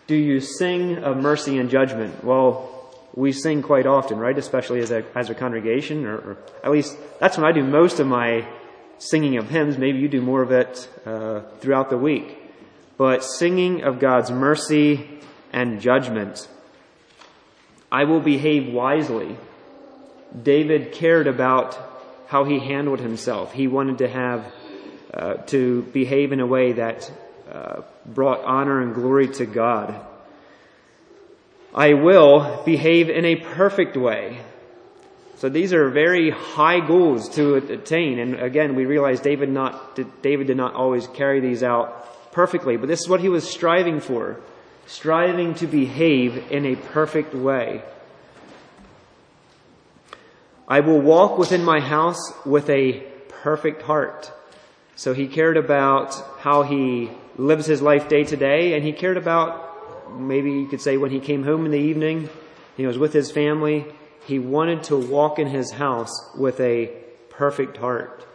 Do 0.05 0.15
you 0.15 0.39
sing 0.41 0.99
of 0.99 1.17
mercy 1.17 1.57
and 1.57 1.71
judgment? 1.71 2.23
Well, 2.23 2.72
we 3.15 3.31
sing 3.31 3.61
quite 3.61 3.85
often, 3.85 4.17
right? 4.17 4.37
Especially 4.37 4.79
as 4.79 4.91
a, 4.91 5.05
as 5.15 5.29
a 5.29 5.35
congregation, 5.35 6.05
or, 6.05 6.17
or 6.17 6.37
at 6.63 6.71
least 6.71 6.97
that's 7.19 7.37
when 7.37 7.45
I 7.45 7.51
do 7.51 7.63
most 7.63 7.99
of 7.99 8.07
my 8.07 8.47
singing 8.97 9.37
of 9.37 9.49
hymns. 9.49 9.77
Maybe 9.77 9.99
you 9.99 10.07
do 10.07 10.21
more 10.21 10.41
of 10.41 10.51
it 10.51 10.89
uh, 11.05 11.41
throughout 11.59 11.89
the 11.89 11.97
week. 11.97 12.39
But 12.97 13.23
singing 13.23 13.83
of 13.83 13.99
God's 13.99 14.31
mercy 14.31 15.19
and 15.51 15.81
judgment. 15.81 16.47
I 17.91 18.05
will 18.05 18.19
behave 18.19 18.73
wisely. 18.73 19.37
David 20.41 20.93
cared 20.93 21.27
about 21.27 21.77
how 22.27 22.43
he 22.43 22.59
handled 22.59 22.99
himself. 22.99 23.53
He 23.53 23.67
wanted 23.67 23.99
to 23.99 24.07
have, 24.07 24.51
uh, 25.13 25.33
to 25.47 25.83
behave 25.93 26.31
in 26.31 26.39
a 26.39 26.47
way 26.47 26.73
that 26.73 27.11
uh, 27.51 27.81
brought 28.05 28.43
honor 28.43 28.81
and 28.81 28.95
glory 28.95 29.27
to 29.27 29.45
God. 29.45 30.03
I 31.73 31.93
will 31.93 32.61
behave 32.65 33.09
in 33.09 33.25
a 33.25 33.35
perfect 33.35 33.97
way. 33.97 34.39
So 35.37 35.49
these 35.49 35.73
are 35.73 35.89
very 35.89 36.29
high 36.29 36.79
goals 36.85 37.29
to 37.35 37.55
attain. 37.55 38.19
And 38.19 38.35
again, 38.35 38.75
we 38.75 38.85
realize 38.85 39.19
David 39.19 39.49
not, 39.49 39.99
David 40.21 40.47
did 40.47 40.57
not 40.57 40.73
always 40.73 41.07
carry 41.07 41.39
these 41.39 41.63
out 41.63 42.31
perfectly, 42.31 42.77
but 42.77 42.87
this 42.87 43.01
is 43.01 43.09
what 43.09 43.19
he 43.19 43.29
was 43.29 43.49
striving 43.49 43.99
for 43.99 44.39
striving 44.85 45.55
to 45.55 45.67
behave 45.67 46.51
in 46.51 46.65
a 46.65 46.75
perfect 46.75 47.33
way. 47.33 47.81
I 50.67 50.79
will 50.79 51.01
walk 51.01 51.37
within 51.37 51.63
my 51.63 51.79
house 51.79 52.33
with 52.45 52.69
a 52.69 53.03
perfect 53.29 53.81
heart. 53.83 54.31
So 54.95 55.13
he 55.13 55.27
cared 55.27 55.57
about 55.57 56.13
how 56.39 56.63
he 56.63 57.11
lives 57.37 57.65
his 57.65 57.81
life 57.81 58.07
day 58.07 58.23
to 58.23 58.37
day, 58.37 58.73
and 58.73 58.83
he 58.83 58.93
cared 58.93 59.17
about, 59.17 59.72
maybe 60.19 60.51
you 60.51 60.67
could 60.67 60.81
say 60.81 60.97
when 60.97 61.11
he 61.11 61.19
came 61.19 61.43
home 61.43 61.65
in 61.65 61.71
the 61.71 61.79
evening, 61.79 62.29
he 62.77 62.85
was 62.85 62.97
with 62.97 63.13
his 63.13 63.31
family, 63.31 63.85
he 64.25 64.39
wanted 64.39 64.83
to 64.83 64.97
walk 64.97 65.39
in 65.39 65.47
his 65.47 65.71
house 65.71 66.11
with 66.35 66.59
a 66.59 66.91
perfect 67.29 67.77
heart. 67.77 68.25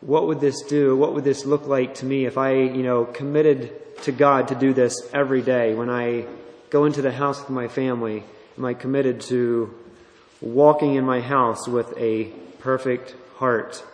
What 0.00 0.26
would 0.26 0.40
this 0.40 0.62
do? 0.62 0.96
What 0.96 1.14
would 1.14 1.24
this 1.24 1.44
look 1.44 1.66
like 1.66 1.94
to 1.96 2.06
me 2.06 2.24
if 2.24 2.38
I, 2.38 2.54
you 2.54 2.82
know, 2.82 3.04
committed 3.04 3.96
to 4.04 4.12
God 4.12 4.48
to 4.48 4.54
do 4.54 4.72
this 4.72 5.08
every 5.12 5.42
day 5.42 5.74
when 5.74 5.90
I 5.90 6.26
go 6.70 6.86
into 6.86 7.02
the 7.02 7.12
house 7.12 7.40
with 7.40 7.50
my 7.50 7.68
family? 7.68 8.24
Am 8.56 8.64
I 8.64 8.74
committed 8.74 9.20
to 9.22 9.74
walking 10.40 10.94
in 10.94 11.04
my 11.04 11.20
house 11.20 11.68
with 11.68 11.96
a 11.98 12.24
perfect 12.58 13.14
heart? 13.36 13.84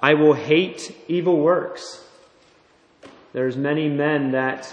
I 0.00 0.14
will 0.14 0.34
hate 0.34 0.96
evil 1.08 1.36
works. 1.36 2.01
There's 3.32 3.56
many 3.56 3.88
men 3.88 4.32
that 4.32 4.72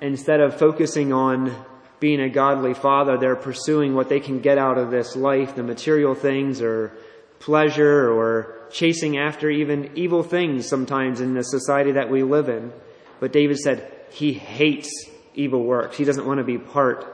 instead 0.00 0.40
of 0.40 0.58
focusing 0.58 1.12
on 1.12 1.54
being 1.98 2.20
a 2.20 2.28
godly 2.28 2.74
father, 2.74 3.18
they're 3.18 3.36
pursuing 3.36 3.94
what 3.94 4.08
they 4.08 4.20
can 4.20 4.40
get 4.40 4.58
out 4.58 4.78
of 4.78 4.90
this 4.90 5.16
life, 5.16 5.54
the 5.54 5.62
material 5.62 6.14
things 6.14 6.62
or 6.62 6.92
pleasure 7.38 8.10
or 8.12 8.68
chasing 8.70 9.18
after 9.18 9.50
even 9.50 9.90
evil 9.96 10.22
things 10.22 10.68
sometimes 10.68 11.20
in 11.20 11.34
the 11.34 11.42
society 11.42 11.92
that 11.92 12.10
we 12.10 12.22
live 12.22 12.48
in. 12.48 12.72
But 13.20 13.32
David 13.32 13.58
said 13.58 13.92
he 14.10 14.32
hates 14.32 14.90
evil 15.34 15.64
works. 15.64 15.96
He 15.96 16.04
doesn't 16.04 16.26
want 16.26 16.38
to 16.38 16.44
be 16.44 16.58
part 16.58 17.06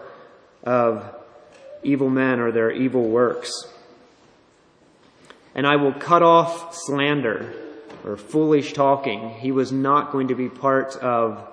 of 0.63 1.05
evil 1.83 2.11
men 2.11 2.41
or 2.41 2.53
their 2.53 2.71
evil 2.71 3.09
works. 3.09 3.51
And 5.55 5.67
I 5.67 5.77
will 5.77 5.95
cut 5.95 6.23
off 6.23 6.75
slander 6.75 7.55
or 8.05 8.17
foolish 8.17 8.73
talking. 8.73 9.31
He 9.31 9.53
was 9.53 9.73
not 9.73 10.13
going 10.13 10.29
to 10.29 10.35
be 10.35 10.49
part 10.49 10.97
of 10.97 11.47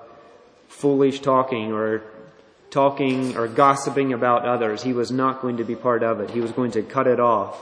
foolish 0.67 1.19
talking 1.19 1.71
or 1.71 2.03
talking 2.69 3.37
or 3.37 3.47
gossiping 3.47 4.13
about 4.13 4.45
others. 4.45 4.83
He 4.83 4.93
was 4.93 5.11
not 5.11 5.41
going 5.41 5.57
to 5.57 5.63
be 5.63 5.75
part 5.75 6.03
of 6.03 6.19
it. 6.19 6.29
He 6.31 6.41
was 6.41 6.51
going 6.51 6.71
to 6.71 6.81
cut 6.81 7.07
it 7.07 7.19
off. 7.19 7.61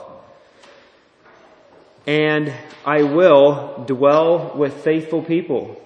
And 2.06 2.52
I 2.84 3.02
will 3.02 3.84
dwell 3.86 4.54
with 4.56 4.74
faithful 4.84 5.22
people. 5.22 5.80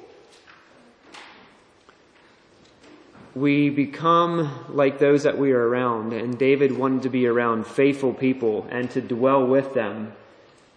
we 3.39 3.71
become 3.71 4.51
like 4.75 4.99
those 4.99 5.23
that 5.23 5.39
we 5.39 5.53
are 5.53 5.69
around. 5.69 6.13
And 6.13 6.39
David 6.39 6.77
wanted 6.77 7.03
to 7.03 7.09
be 7.09 7.27
around 7.27 7.67
faithful 7.67 8.13
people 8.13 8.67
and 8.71 8.91
to 8.91 9.01
dwell 9.01 9.47
with 9.47 9.75
them, 9.75 10.13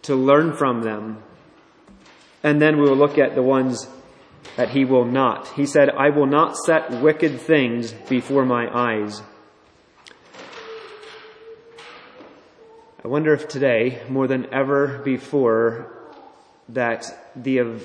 to 0.04 0.16
learn 0.16 0.54
from 0.54 0.82
them. 0.82 1.24
And 2.44 2.62
then 2.62 2.78
we 2.78 2.90
will 2.90 2.98
look 2.98 3.18
at 3.18 3.36
the 3.36 3.44
ones 3.44 3.88
that 4.58 4.70
he 4.70 4.86
will 4.86 5.06
not. 5.06 5.48
He 5.50 5.66
said, 5.66 5.90
I 5.90 6.10
will 6.10 6.26
not 6.26 6.58
set 6.58 6.92
wicked 7.02 7.40
things 7.40 7.94
before 8.10 8.46
my 8.46 8.68
eyes. 8.74 9.22
I 13.04 13.08
wonder 13.08 13.34
if 13.34 13.48
today, 13.48 14.02
more 14.10 14.28
than 14.28 14.54
ever 14.54 15.00
before, 15.00 15.92
that 16.70 17.06
the 17.36 17.80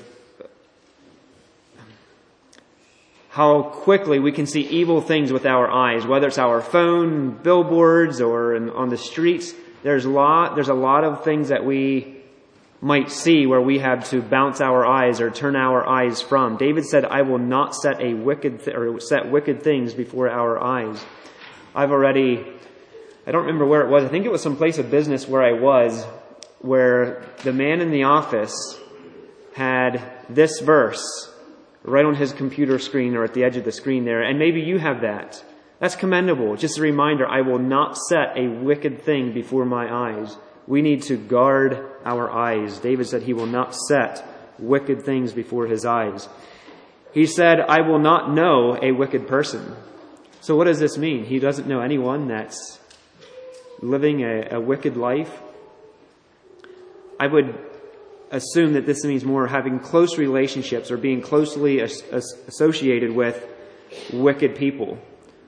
how 3.30 3.62
quickly 3.62 4.18
we 4.18 4.32
can 4.32 4.46
see 4.46 4.62
evil 4.62 5.02
things 5.02 5.30
with 5.30 5.44
our 5.44 5.70
eyes, 5.70 6.06
whether 6.06 6.26
it's 6.26 6.38
our 6.38 6.62
phone, 6.62 7.30
billboards, 7.30 8.22
or 8.22 8.56
on 8.56 8.88
the 8.88 8.96
streets. 8.96 9.52
There's 9.82 10.06
a 10.06 10.10
lot, 10.10 10.54
there's 10.54 10.70
a 10.70 10.74
lot 10.74 11.04
of 11.04 11.22
things 11.22 11.50
that 11.50 11.62
we 11.62 12.15
might 12.80 13.10
see 13.10 13.46
where 13.46 13.60
we 13.60 13.78
have 13.78 14.08
to 14.10 14.20
bounce 14.20 14.60
our 14.60 14.84
eyes 14.84 15.20
or 15.20 15.30
turn 15.30 15.56
our 15.56 15.86
eyes 15.86 16.20
from. 16.20 16.56
David 16.56 16.84
said, 16.84 17.04
I 17.04 17.22
will 17.22 17.38
not 17.38 17.74
set 17.74 18.00
a 18.00 18.14
wicked, 18.14 18.64
th- 18.64 18.76
or 18.76 19.00
set 19.00 19.30
wicked 19.30 19.62
things 19.62 19.94
before 19.94 20.28
our 20.28 20.62
eyes. 20.62 21.04
I've 21.74 21.90
already, 21.90 22.44
I 23.26 23.32
don't 23.32 23.42
remember 23.42 23.66
where 23.66 23.82
it 23.82 23.88
was. 23.88 24.04
I 24.04 24.08
think 24.08 24.26
it 24.26 24.32
was 24.32 24.42
some 24.42 24.56
place 24.56 24.78
of 24.78 24.90
business 24.90 25.26
where 25.26 25.42
I 25.42 25.52
was, 25.52 26.04
where 26.60 27.24
the 27.44 27.52
man 27.52 27.80
in 27.80 27.90
the 27.90 28.04
office 28.04 28.78
had 29.54 30.02
this 30.28 30.60
verse 30.60 31.32
right 31.82 32.04
on 32.04 32.14
his 32.14 32.32
computer 32.32 32.78
screen 32.78 33.16
or 33.16 33.24
at 33.24 33.32
the 33.32 33.44
edge 33.44 33.56
of 33.56 33.64
the 33.64 33.72
screen 33.72 34.04
there. 34.04 34.22
And 34.22 34.38
maybe 34.38 34.60
you 34.60 34.78
have 34.78 35.00
that. 35.00 35.42
That's 35.78 35.96
commendable. 35.96 36.56
Just 36.56 36.78
a 36.78 36.82
reminder, 36.82 37.26
I 37.26 37.42
will 37.42 37.58
not 37.58 37.96
set 37.96 38.36
a 38.36 38.48
wicked 38.48 39.02
thing 39.02 39.32
before 39.32 39.64
my 39.64 39.92
eyes. 39.92 40.36
We 40.66 40.82
need 40.82 41.02
to 41.02 41.16
guard 41.16 41.84
our 42.04 42.30
eyes. 42.30 42.78
David 42.78 43.06
said 43.06 43.22
he 43.22 43.32
will 43.32 43.46
not 43.46 43.74
set 43.74 44.24
wicked 44.58 45.02
things 45.02 45.32
before 45.32 45.66
his 45.66 45.84
eyes. 45.84 46.28
He 47.12 47.26
said, 47.26 47.60
I 47.60 47.80
will 47.82 47.98
not 47.98 48.30
know 48.30 48.78
a 48.80 48.92
wicked 48.92 49.28
person. 49.28 49.76
So 50.40 50.56
what 50.56 50.64
does 50.64 50.78
this 50.78 50.98
mean? 50.98 51.24
He 51.24 51.38
doesn't 51.38 51.66
know 51.66 51.80
anyone 51.80 52.28
that's 52.28 52.78
living 53.80 54.22
a, 54.22 54.56
a 54.56 54.60
wicked 54.60 54.96
life. 54.96 55.40
I 57.18 57.26
would 57.26 57.58
assume 58.30 58.74
that 58.74 58.86
this 58.86 59.04
means 59.04 59.24
more 59.24 59.46
having 59.46 59.78
close 59.78 60.18
relationships 60.18 60.90
or 60.90 60.96
being 60.96 61.22
closely 61.22 61.80
as, 61.80 62.02
as 62.12 62.24
associated 62.48 63.12
with 63.12 63.46
wicked 64.12 64.56
people. 64.56 64.98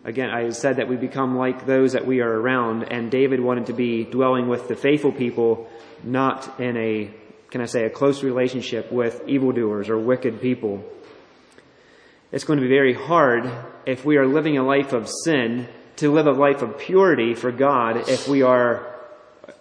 Again, 0.05 0.31
I 0.31 0.51
said 0.51 0.77
that 0.77 0.89
we 0.89 0.97
become 0.97 1.37
like 1.37 1.67
those 1.67 1.93
that 1.93 2.07
we 2.07 2.21
are 2.21 2.41
around, 2.41 2.85
and 2.85 3.11
David 3.11 3.41
wanted 3.41 3.67
to 3.67 3.73
be 3.73 4.05
dwelling 4.05 4.49
with 4.49 4.69
the 4.69 4.77
faithful 4.77 5.13
people, 5.13 5.69
not 6.05 6.61
in 6.61 6.77
a, 6.77 7.11
can 7.51 7.61
I 7.61 7.67
say, 7.67 7.85
a 7.85 7.91
close 7.91 8.23
relationship 8.23 8.93
with 8.93 9.23
evildoers 9.27 9.89
or 9.89 9.99
wicked 9.99 10.41
people. 10.41 10.85
It's 12.31 12.45
going 12.45 12.59
to 12.59 12.63
be 12.63 12.73
very 12.73 12.95
hard 12.95 13.51
if 13.87 14.05
we 14.05 14.19
are 14.19 14.27
living 14.27 14.57
a 14.57 14.63
life 14.63 14.93
of 14.93 15.09
sin 15.25 15.69
to 15.97 16.13
live 16.13 16.27
a 16.27 16.33
life 16.33 16.63
of 16.63 16.79
purity 16.79 17.35
for 17.35 17.51
God 17.51 18.09
if 18.09 18.29
we 18.29 18.43
are, 18.43 18.95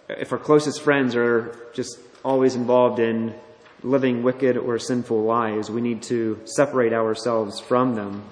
if 0.08 0.32
our 0.32 0.38
closest 0.38 0.82
friends 0.82 1.16
are 1.16 1.70
just 1.74 1.98
always 2.24 2.54
involved 2.54 3.00
in 3.00 3.34
living 3.82 4.22
wicked 4.22 4.56
or 4.56 4.78
sinful 4.78 5.24
lives. 5.24 5.70
We 5.70 5.80
need 5.80 6.02
to 6.04 6.40
separate 6.44 6.92
ourselves 6.92 7.58
from 7.58 7.94
them. 7.94 8.22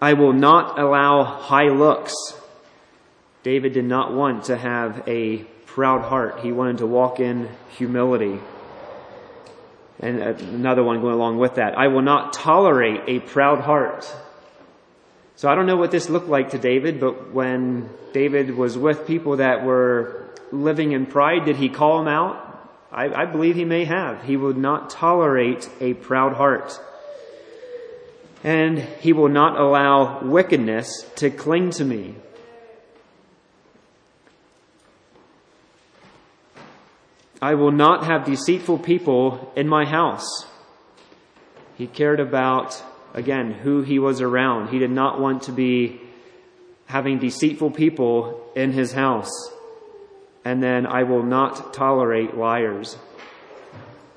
I 0.00 0.12
will 0.12 0.32
not 0.32 0.78
allow 0.78 1.24
high 1.24 1.68
looks. 1.68 2.14
David 3.42 3.72
did 3.72 3.84
not 3.84 4.12
want 4.12 4.44
to 4.44 4.56
have 4.56 5.02
a 5.08 5.38
proud 5.64 6.02
heart. 6.02 6.40
He 6.40 6.52
wanted 6.52 6.78
to 6.78 6.86
walk 6.86 7.20
in 7.20 7.48
humility. 7.70 8.40
And 10.00 10.20
another 10.20 10.82
one 10.82 11.00
going 11.00 11.14
along 11.14 11.38
with 11.38 11.54
that. 11.54 11.78
I 11.78 11.88
will 11.88 12.02
not 12.02 12.32
tolerate 12.32 13.02
a 13.06 13.20
proud 13.20 13.60
heart. 13.60 14.12
So 15.36 15.48
I 15.48 15.54
don't 15.54 15.66
know 15.66 15.76
what 15.76 15.90
this 15.90 16.10
looked 16.10 16.28
like 16.28 16.50
to 16.50 16.58
David, 16.58 17.00
but 17.00 17.32
when 17.32 17.88
David 18.12 18.56
was 18.56 18.76
with 18.76 19.06
people 19.06 19.36
that 19.36 19.64
were 19.64 20.28
living 20.52 20.92
in 20.92 21.06
pride, 21.06 21.44
did 21.44 21.56
he 21.56 21.68
call 21.68 21.98
them 21.98 22.08
out? 22.08 22.42
I, 22.90 23.22
I 23.22 23.24
believe 23.26 23.56
he 23.56 23.64
may 23.64 23.84
have. 23.84 24.24
He 24.24 24.36
would 24.36 24.56
not 24.56 24.90
tolerate 24.90 25.68
a 25.80 25.94
proud 25.94 26.34
heart. 26.34 26.80
And 28.44 28.78
he 28.78 29.12
will 29.12 29.28
not 29.28 29.58
allow 29.58 30.22
wickedness 30.22 31.08
to 31.16 31.30
cling 31.30 31.70
to 31.70 31.84
me. 31.84 32.14
I 37.42 37.54
will 37.54 37.72
not 37.72 38.04
have 38.04 38.24
deceitful 38.24 38.78
people 38.78 39.52
in 39.56 39.68
my 39.68 39.84
house. 39.84 40.46
He 41.76 41.86
cared 41.86 42.20
about, 42.20 42.82
again, 43.14 43.52
who 43.52 43.82
he 43.82 43.98
was 43.98 44.20
around. 44.20 44.68
He 44.68 44.78
did 44.78 44.90
not 44.90 45.20
want 45.20 45.42
to 45.42 45.52
be 45.52 46.00
having 46.86 47.18
deceitful 47.18 47.72
people 47.72 48.50
in 48.54 48.72
his 48.72 48.92
house 48.92 49.30
and 50.46 50.62
then 50.62 50.86
I 50.86 51.02
will 51.02 51.24
not 51.24 51.74
tolerate 51.74 52.36
liars. 52.36 52.96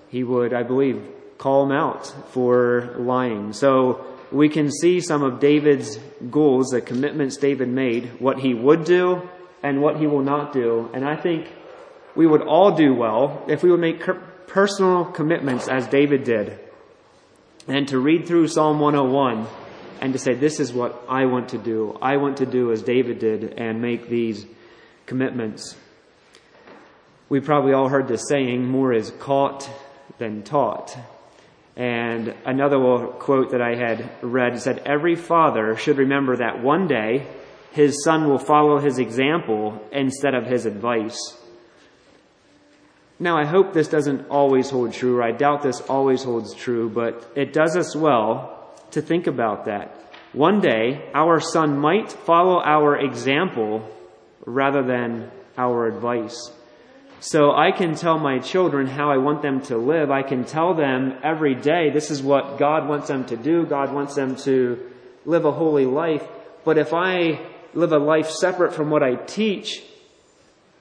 He 0.09 0.23
would, 0.23 0.53
I 0.53 0.61
believe, 0.61 1.01
call 1.39 1.65
them 1.65 1.75
out 1.75 2.13
for 2.31 2.93
lying. 2.99 3.53
So 3.53 4.05
we 4.31 4.49
can 4.49 4.69
see 4.71 4.99
some 4.99 5.23
of 5.23 5.39
David's 5.39 5.97
goals, 6.29 6.67
the 6.67 6.81
commitments 6.81 7.37
David 7.37 7.69
made, 7.69 8.19
what 8.19 8.39
he 8.39 8.53
would 8.53 8.83
do 8.83 9.27
and 9.63 9.81
what 9.81 9.97
he 9.97 10.05
will 10.05 10.21
not 10.21 10.53
do. 10.53 10.89
And 10.93 11.03
I 11.03 11.15
think 11.15 11.47
we 12.15 12.27
would 12.27 12.41
all 12.41 12.75
do 12.75 12.93
well 12.93 13.43
if 13.47 13.63
we 13.63 13.71
would 13.71 13.79
make 13.79 14.03
personal 14.47 15.05
commitments 15.05 15.67
as 15.67 15.87
David 15.87 16.25
did. 16.25 16.59
And 17.67 17.87
to 17.87 17.99
read 17.99 18.27
through 18.27 18.49
Psalm 18.49 18.79
101 18.79 19.47
and 20.01 20.13
to 20.13 20.19
say, 20.19 20.33
this 20.33 20.59
is 20.59 20.73
what 20.73 21.03
I 21.07 21.25
want 21.25 21.49
to 21.49 21.57
do. 21.57 21.97
I 22.01 22.17
want 22.17 22.37
to 22.37 22.45
do 22.45 22.71
as 22.71 22.81
David 22.81 23.19
did 23.19 23.53
and 23.57 23.81
make 23.81 24.09
these 24.09 24.45
commitments. 25.05 25.77
We 27.29 27.39
probably 27.39 27.73
all 27.73 27.87
heard 27.87 28.07
this 28.07 28.27
saying, 28.27 28.67
more 28.67 28.91
is 28.91 29.11
caught 29.19 29.69
than 30.17 30.43
taught. 30.43 30.97
And 31.79 32.35
another 32.45 33.07
quote 33.07 33.51
that 33.51 33.61
I 33.61 33.75
had 33.75 34.09
read 34.21 34.59
said, 34.59 34.83
every 34.85 35.15
father 35.15 35.77
should 35.77 35.97
remember 35.97 36.35
that 36.35 36.61
one 36.61 36.89
day 36.89 37.25
his 37.71 38.03
son 38.03 38.27
will 38.27 38.37
follow 38.37 38.79
his 38.79 38.99
example 38.99 39.81
instead 39.93 40.35
of 40.35 40.45
his 40.45 40.65
advice. 40.65 41.17
Now, 43.17 43.37
I 43.37 43.45
hope 43.45 43.71
this 43.71 43.87
doesn't 43.87 44.27
always 44.29 44.69
hold 44.69 44.91
true, 44.91 45.19
or 45.19 45.23
I 45.23 45.31
doubt 45.31 45.61
this 45.61 45.79
always 45.79 46.21
holds 46.21 46.53
true, 46.53 46.89
but 46.89 47.31
it 47.35 47.53
does 47.53 47.77
us 47.77 47.95
well 47.95 48.75
to 48.91 49.01
think 49.01 49.27
about 49.27 49.65
that. 49.65 49.95
One 50.33 50.59
day, 50.59 51.09
our 51.13 51.39
son 51.39 51.79
might 51.79 52.11
follow 52.11 52.61
our 52.61 52.97
example 52.97 53.89
rather 54.45 54.83
than 54.83 55.31
our 55.57 55.87
advice. 55.87 56.51
So 57.21 57.51
I 57.51 57.71
can 57.71 57.95
tell 57.95 58.17
my 58.17 58.39
children 58.39 58.87
how 58.87 59.11
I 59.11 59.17
want 59.17 59.41
them 59.41 59.61
to 59.63 59.77
live. 59.77 60.09
I 60.09 60.23
can 60.23 60.45
tell 60.45 60.73
them 60.73 61.17
every 61.21 61.53
day 61.53 61.89
this 61.89 62.11
is 62.11 62.23
what 62.23 62.57
God 62.57 62.87
wants 62.87 63.09
them 63.09 63.25
to 63.25 63.35
do. 63.35 63.65
God 63.65 63.93
wants 63.93 64.15
them 64.15 64.37
to 64.37 64.89
live 65.25 65.43
a 65.43 65.51
holy 65.51 65.85
life. 65.85 66.25
But 66.63 66.77
if 66.77 66.93
I 66.93 67.39
live 67.73 67.91
a 67.91 67.99
life 67.99 68.29
separate 68.29 68.73
from 68.73 68.89
what 68.89 69.03
I 69.03 69.15
teach, 69.15 69.83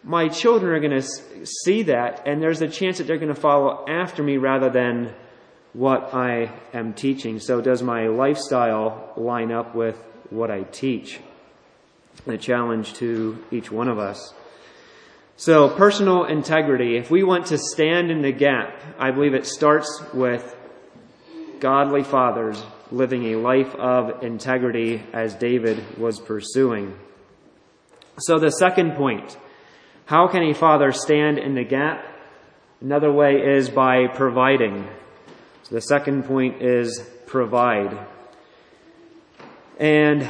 my 0.04 0.28
children 0.28 0.72
are 0.72 0.80
going 0.80 1.02
to 1.02 1.46
see 1.46 1.82
that, 1.84 2.22
and 2.26 2.40
there's 2.40 2.62
a 2.62 2.68
chance 2.68 2.98
that 2.98 3.06
they're 3.06 3.18
going 3.18 3.34
to 3.34 3.40
follow 3.40 3.84
after 3.88 4.22
me 4.22 4.36
rather 4.36 4.70
than 4.70 5.12
what 5.72 6.14
I 6.14 6.52
am 6.72 6.94
teaching. 6.94 7.40
So, 7.40 7.60
does 7.60 7.82
my 7.82 8.06
lifestyle 8.06 9.12
line 9.16 9.52
up 9.52 9.74
with 9.74 9.96
what 10.30 10.50
I 10.50 10.62
teach? 10.62 11.20
A 12.26 12.38
challenge 12.38 12.94
to 12.94 13.44
each 13.50 13.70
one 13.70 13.88
of 13.88 13.98
us. 13.98 14.32
So, 15.40 15.68
personal 15.68 16.24
integrity. 16.24 16.96
If 16.96 17.12
we 17.12 17.22
want 17.22 17.46
to 17.46 17.58
stand 17.58 18.10
in 18.10 18.22
the 18.22 18.32
gap, 18.32 18.82
I 18.98 19.12
believe 19.12 19.34
it 19.34 19.46
starts 19.46 20.02
with 20.12 20.56
godly 21.60 22.02
fathers 22.02 22.60
living 22.90 23.26
a 23.26 23.36
life 23.36 23.72
of 23.76 24.24
integrity 24.24 25.00
as 25.12 25.36
David 25.36 25.96
was 25.96 26.18
pursuing. 26.18 26.98
So, 28.18 28.40
the 28.40 28.50
second 28.50 28.96
point 28.96 29.36
how 30.06 30.26
can 30.26 30.42
a 30.42 30.54
father 30.54 30.90
stand 30.90 31.38
in 31.38 31.54
the 31.54 31.62
gap? 31.62 32.04
Another 32.80 33.12
way 33.12 33.34
is 33.34 33.70
by 33.70 34.08
providing. 34.08 34.88
So 35.62 35.74
the 35.74 35.82
second 35.82 36.24
point 36.24 36.62
is 36.62 37.00
provide. 37.26 38.06
And 39.78 40.28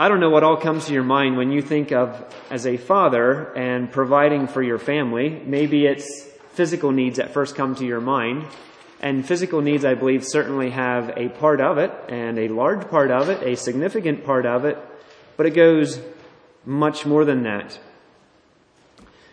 I 0.00 0.08
don't 0.08 0.18
know 0.18 0.30
what 0.30 0.42
all 0.42 0.56
comes 0.56 0.86
to 0.86 0.94
your 0.94 1.02
mind 1.02 1.36
when 1.36 1.52
you 1.52 1.60
think 1.60 1.92
of 1.92 2.24
as 2.48 2.66
a 2.66 2.78
father 2.78 3.52
and 3.54 3.92
providing 3.92 4.46
for 4.46 4.62
your 4.62 4.78
family. 4.78 5.28
Maybe 5.44 5.84
it's 5.84 6.24
physical 6.52 6.90
needs 6.90 7.18
that 7.18 7.34
first 7.34 7.54
come 7.54 7.74
to 7.74 7.84
your 7.84 8.00
mind. 8.00 8.46
And 9.02 9.28
physical 9.28 9.60
needs, 9.60 9.84
I 9.84 9.92
believe, 9.92 10.24
certainly 10.24 10.70
have 10.70 11.12
a 11.18 11.28
part 11.28 11.60
of 11.60 11.76
it 11.76 11.92
and 12.08 12.38
a 12.38 12.48
large 12.48 12.88
part 12.88 13.10
of 13.10 13.28
it, 13.28 13.46
a 13.46 13.56
significant 13.56 14.24
part 14.24 14.46
of 14.46 14.64
it, 14.64 14.78
but 15.36 15.44
it 15.44 15.50
goes 15.50 16.00
much 16.64 17.04
more 17.04 17.26
than 17.26 17.42
that. 17.42 17.78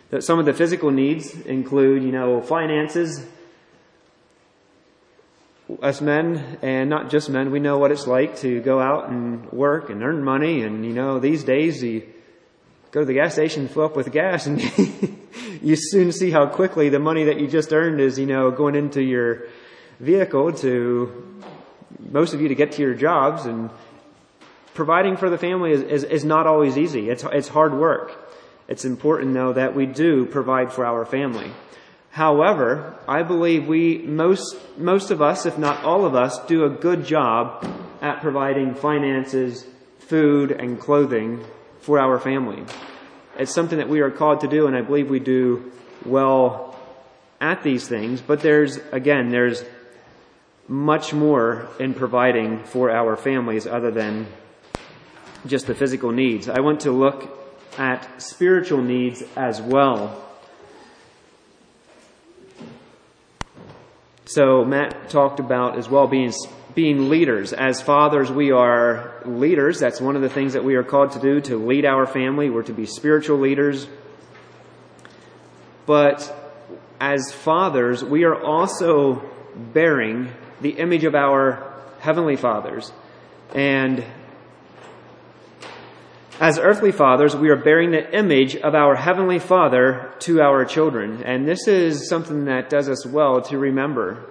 That 0.10 0.26
Some 0.26 0.38
of 0.38 0.46
the 0.46 0.54
physical 0.54 0.92
needs 0.92 1.34
include, 1.34 2.04
you 2.04 2.12
know, 2.12 2.42
finances. 2.42 3.26
Us 5.82 6.00
men, 6.00 6.60
and 6.62 6.90
not 6.90 7.10
just 7.10 7.30
men, 7.30 7.52
we 7.52 7.60
know 7.60 7.78
what 7.78 7.92
it's 7.92 8.08
like 8.08 8.38
to 8.38 8.62
go 8.62 8.80
out 8.80 9.10
and 9.10 9.52
work 9.52 9.90
and 9.90 10.02
earn 10.02 10.24
money. 10.24 10.62
And, 10.62 10.86
you 10.86 10.94
know, 10.94 11.20
these 11.20 11.44
days 11.44 11.84
you 11.84 12.08
go 12.92 13.02
to 13.02 13.06
the 13.06 13.14
gas 13.14 13.34
station, 13.34 13.68
fill 13.68 13.84
up 13.84 13.96
with 13.96 14.12
gas, 14.12 14.48
and 14.48 14.62
you 15.62 15.76
soon 15.76 16.14
see 16.14 16.32
how 16.32 16.46
quickly 16.48 16.88
the 16.88 17.00
money 17.00 17.26
that 17.26 17.40
you 17.40 17.48
just 17.48 17.74
earned 17.74 18.00
is, 18.00 18.18
you 18.18 18.26
know, 18.26 18.50
going 18.50 18.76
into 18.76 19.02
your 19.02 19.44
vehicle 20.00 20.54
to 20.54 21.44
most 22.10 22.34
of 22.34 22.42
you 22.42 22.48
to 22.48 22.56
get 22.56 22.72
to 22.74 22.82
your 22.82 22.94
jobs. 22.94 23.46
And 23.46 23.70
providing 24.74 25.18
for 25.18 25.30
the 25.30 25.38
family 25.38 25.72
is, 25.72 25.82
is, 25.82 26.04
is 26.06 26.24
not 26.24 26.48
always 26.48 26.78
easy. 26.78 27.10
It's, 27.10 27.24
it's 27.26 27.50
hard 27.50 27.74
work. 27.74 28.18
It's 28.70 28.86
important, 28.86 29.34
though, 29.34 29.54
that 29.54 29.76
we 29.76 29.86
do 29.86 30.26
provide 30.26 30.72
for 30.72 30.86
our 30.86 31.06
family. 31.06 31.52
However, 32.18 32.96
I 33.08 33.22
believe 33.22 33.68
we, 33.68 34.00
most, 34.00 34.58
most 34.76 35.12
of 35.12 35.22
us, 35.22 35.46
if 35.46 35.60
not 35.60 35.84
all 35.84 36.04
of 36.04 36.16
us, 36.16 36.44
do 36.48 36.66
a 36.66 36.70
good 36.70 37.06
job 37.06 37.64
at 38.02 38.22
providing 38.22 38.74
finances, 38.74 39.68
food, 40.00 40.50
and 40.50 40.80
clothing 40.80 41.46
for 41.80 42.00
our 42.00 42.20
family. 42.20 42.64
It's 43.38 43.54
something 43.54 43.78
that 43.78 43.88
we 43.88 44.00
are 44.00 44.10
called 44.10 44.42
to 44.42 44.48
do, 44.48 44.66
and 44.66 44.76
I 44.76 44.82
believe 44.82 45.12
we 45.12 45.20
do 45.20 45.72
well 46.08 46.76
at 47.40 47.62
these 47.62 47.88
things. 47.88 48.20
But 48.20 48.42
there's, 48.42 48.78
again, 48.92 49.30
there's 49.30 49.64
much 50.68 51.14
more 51.14 51.68
in 51.80 51.94
providing 51.94 52.64
for 52.64 52.90
our 52.90 53.16
families 53.16 53.68
other 53.68 53.92
than 53.92 54.26
just 55.46 55.68
the 55.68 55.76
physical 55.76 56.12
needs. 56.12 56.50
I 56.50 56.62
want 56.62 56.80
to 56.80 56.92
look 56.92 57.30
at 57.78 58.20
spiritual 58.20 58.82
needs 58.82 59.22
as 59.36 59.62
well. 59.62 60.24
So 64.28 64.66
Matt 64.66 65.10
talked 65.10 65.40
about 65.40 65.78
as 65.78 65.88
well 65.90 66.06
being 66.06 66.34
being 66.76 67.10
leaders. 67.10 67.54
As 67.54 67.82
fathers, 67.82 68.30
we 68.30 68.52
are 68.52 69.14
leaders. 69.26 69.80
That's 69.80 70.00
one 70.00 70.16
of 70.16 70.22
the 70.22 70.30
things 70.30 70.54
that 70.54 70.64
we 70.64 70.76
are 70.76 70.84
called 70.84 71.14
to 71.14 71.20
do 71.20 71.42
to 71.42 71.58
lead 71.58 71.86
our 71.86 72.06
family. 72.06 72.50
We're 72.50 72.64
to 72.64 72.74
be 72.74 72.86
spiritual 72.86 73.40
leaders. 73.40 73.88
But 75.86 76.32
as 77.00 77.32
fathers, 77.32 78.04
we 78.04 78.26
are 78.26 78.40
also 78.40 79.24
bearing 79.56 80.30
the 80.62 80.72
image 80.72 81.06
of 81.06 81.16
our 81.16 81.74
heavenly 82.00 82.36
fathers. 82.36 82.92
And 83.56 84.04
as 86.40 86.60
earthly 86.60 86.92
fathers, 86.92 87.36
we 87.36 87.50
are 87.50 87.56
bearing 87.56 87.92
the 87.92 88.16
image 88.16 88.56
of 88.56 88.76
our 88.76 88.96
Heavenly 88.96 89.40
Father 89.40 90.14
to 90.20 90.40
our 90.40 90.66
children. 90.66 91.24
And 91.24 91.48
this 91.48 91.68
is 91.68 92.08
something 92.08 92.46
that 92.46 92.70
does 92.70 92.90
us 92.90 93.06
well 93.06 93.42
to 93.44 93.58
remember. 93.58 94.30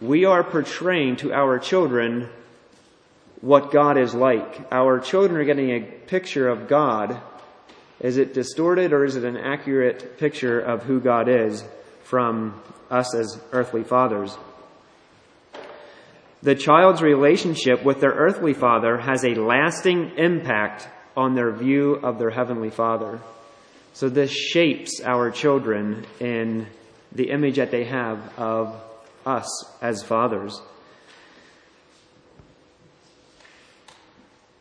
We 0.00 0.24
are 0.24 0.42
portraying 0.42 1.16
to 1.16 1.32
our 1.32 1.58
children 1.58 2.30
what 3.42 3.70
God 3.70 3.98
is 3.98 4.14
like. 4.14 4.66
Our 4.72 4.98
children 4.98 5.38
are 5.38 5.44
getting 5.44 5.70
a 5.70 5.80
picture 5.80 6.48
of 6.48 6.68
God. 6.68 7.20
Is 8.00 8.16
it 8.16 8.32
distorted 8.32 8.94
or 8.94 9.04
is 9.04 9.16
it 9.16 9.24
an 9.24 9.36
accurate 9.36 10.18
picture 10.18 10.58
of 10.58 10.84
who 10.84 11.00
God 11.00 11.28
is 11.28 11.62
from 12.04 12.62
us 12.90 13.14
as 13.14 13.38
earthly 13.52 13.84
fathers? 13.84 14.34
The 16.42 16.54
child's 16.54 17.02
relationship 17.02 17.84
with 17.84 18.00
their 18.00 18.10
earthly 18.10 18.54
father 18.54 18.96
has 18.96 19.22
a 19.22 19.34
lasting 19.34 20.12
impact 20.16 20.88
on 21.16 21.34
their 21.34 21.50
view 21.52 21.94
of 21.94 22.18
their 22.18 22.30
Heavenly 22.30 22.70
Father. 22.70 23.20
So 23.92 24.08
this 24.08 24.30
shapes 24.30 25.00
our 25.02 25.30
children 25.30 26.06
in 26.18 26.66
the 27.12 27.30
image 27.30 27.56
that 27.56 27.70
they 27.70 27.84
have 27.84 28.38
of 28.38 28.80
us 29.26 29.46
as 29.82 30.02
fathers. 30.02 30.60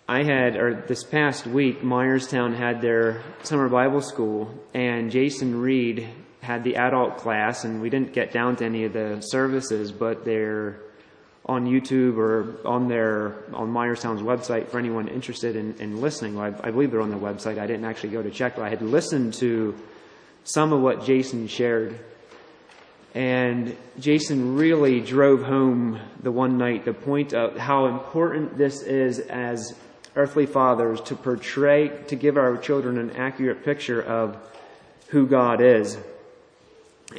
I 0.07 0.23
had, 0.23 0.57
or 0.57 0.83
this 0.87 1.05
past 1.05 1.47
week, 1.47 1.81
Myerstown 1.81 2.57
had 2.57 2.81
their 2.81 3.23
summer 3.43 3.69
Bible 3.69 4.01
school, 4.01 4.53
and 4.73 5.09
Jason 5.09 5.61
Reed 5.61 6.09
had 6.41 6.65
the 6.65 6.75
adult 6.75 7.17
class, 7.17 7.63
and 7.63 7.81
we 7.81 7.89
didn't 7.89 8.11
get 8.11 8.33
down 8.33 8.57
to 8.57 8.65
any 8.65 8.83
of 8.83 8.91
the 8.91 9.21
services, 9.21 9.93
but 9.93 10.25
their 10.25 10.81
on 11.45 11.65
YouTube 11.65 12.17
or 12.17 12.55
on 12.67 12.87
their 12.87 13.35
on 13.53 13.71
Myerstown's 13.71 14.21
website 14.21 14.67
for 14.67 14.77
anyone 14.77 15.07
interested 15.07 15.55
in, 15.55 15.75
in 15.79 15.99
listening. 16.01 16.39
I, 16.39 16.47
I, 16.47 16.71
believe 16.71 16.91
they're 16.91 17.01
on 17.01 17.09
their 17.09 17.19
website. 17.19 17.57
I 17.57 17.65
didn't 17.65 17.85
actually 17.85 18.09
go 18.09 18.21
to 18.21 18.29
check, 18.29 18.55
but 18.55 18.63
I 18.63 18.69
had 18.69 18.81
listened 18.81 19.33
to 19.35 19.75
some 20.43 20.71
of 20.71 20.81
what 20.81 21.03
Jason 21.03 21.47
shared. 21.47 21.99
And 23.13 23.75
Jason 23.99 24.55
really 24.55 25.01
drove 25.01 25.43
home 25.43 25.99
the 26.21 26.31
one 26.31 26.57
night 26.57 26.85
the 26.85 26.93
point 26.93 27.33
of 27.33 27.57
how 27.57 27.87
important 27.87 28.57
this 28.57 28.83
is 28.83 29.19
as 29.19 29.75
earthly 30.15 30.45
fathers 30.45 31.01
to 31.01 31.15
portray, 31.15 31.89
to 32.07 32.15
give 32.15 32.37
our 32.37 32.57
children 32.57 32.97
an 32.97 33.11
accurate 33.11 33.65
picture 33.65 34.01
of 34.01 34.37
who 35.07 35.27
God 35.27 35.59
is. 35.61 35.97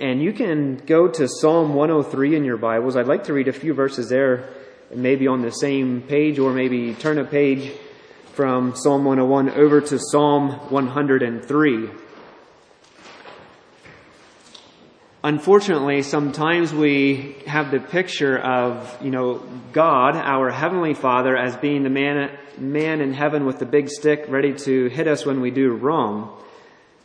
And 0.00 0.22
you 0.22 0.32
can 0.32 0.76
go 0.86 1.06
to 1.06 1.28
Psalm 1.28 1.74
103 1.74 2.34
in 2.34 2.44
your 2.44 2.56
Bibles. 2.56 2.96
I'd 2.96 3.06
like 3.06 3.24
to 3.24 3.34
read 3.34 3.48
a 3.48 3.52
few 3.52 3.74
verses 3.74 4.08
there, 4.08 4.48
maybe 4.94 5.28
on 5.28 5.42
the 5.42 5.50
same 5.50 6.00
page, 6.00 6.38
or 6.38 6.54
maybe 6.54 6.94
turn 6.94 7.18
a 7.18 7.24
page 7.24 7.70
from 8.32 8.74
Psalm 8.74 9.04
101 9.04 9.50
over 9.50 9.82
to 9.82 9.98
Psalm 9.98 10.52
103. 10.70 11.90
Unfortunately, 15.24 16.02
sometimes 16.02 16.72
we 16.72 17.36
have 17.46 17.70
the 17.70 17.78
picture 17.78 18.38
of, 18.38 18.96
you 19.02 19.10
know, 19.10 19.42
God, 19.72 20.16
our 20.16 20.50
Heavenly 20.50 20.94
Father, 20.94 21.36
as 21.36 21.54
being 21.58 21.82
the 21.82 21.90
man, 21.90 22.30
man 22.56 23.02
in 23.02 23.12
heaven 23.12 23.44
with 23.44 23.58
the 23.58 23.66
big 23.66 23.90
stick 23.90 24.24
ready 24.28 24.54
to 24.54 24.86
hit 24.88 25.06
us 25.06 25.26
when 25.26 25.42
we 25.42 25.50
do 25.50 25.72
wrong. 25.72 26.34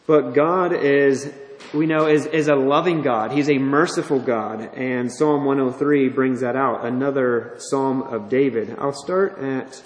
But 0.08 0.34
God 0.34 0.72
is 0.72 1.30
we 1.74 1.86
know 1.86 2.08
is, 2.08 2.26
is 2.26 2.48
a 2.48 2.56
loving 2.56 3.02
God. 3.02 3.32
He's 3.32 3.50
a 3.50 3.58
merciful 3.58 4.20
God. 4.20 4.74
And 4.76 5.12
Psalm 5.12 5.46
103 5.46 6.10
brings 6.10 6.42
that 6.42 6.56
out. 6.56 6.86
Another 6.86 7.56
Psalm 7.58 8.04
of 8.04 8.30
David. 8.30 8.76
I'll 8.80 8.94
start 8.94 9.38
at 9.40 9.82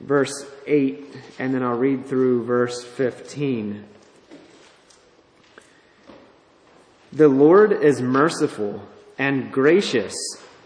verse 0.00 0.46
8 0.66 1.04
and 1.38 1.54
then 1.54 1.62
I'll 1.62 1.78
read 1.78 2.06
through 2.06 2.44
verse 2.44 2.84
15. 2.84 3.84
The 7.12 7.28
Lord 7.28 7.72
is 7.72 8.02
merciful 8.02 8.86
and 9.18 9.50
gracious 9.50 10.14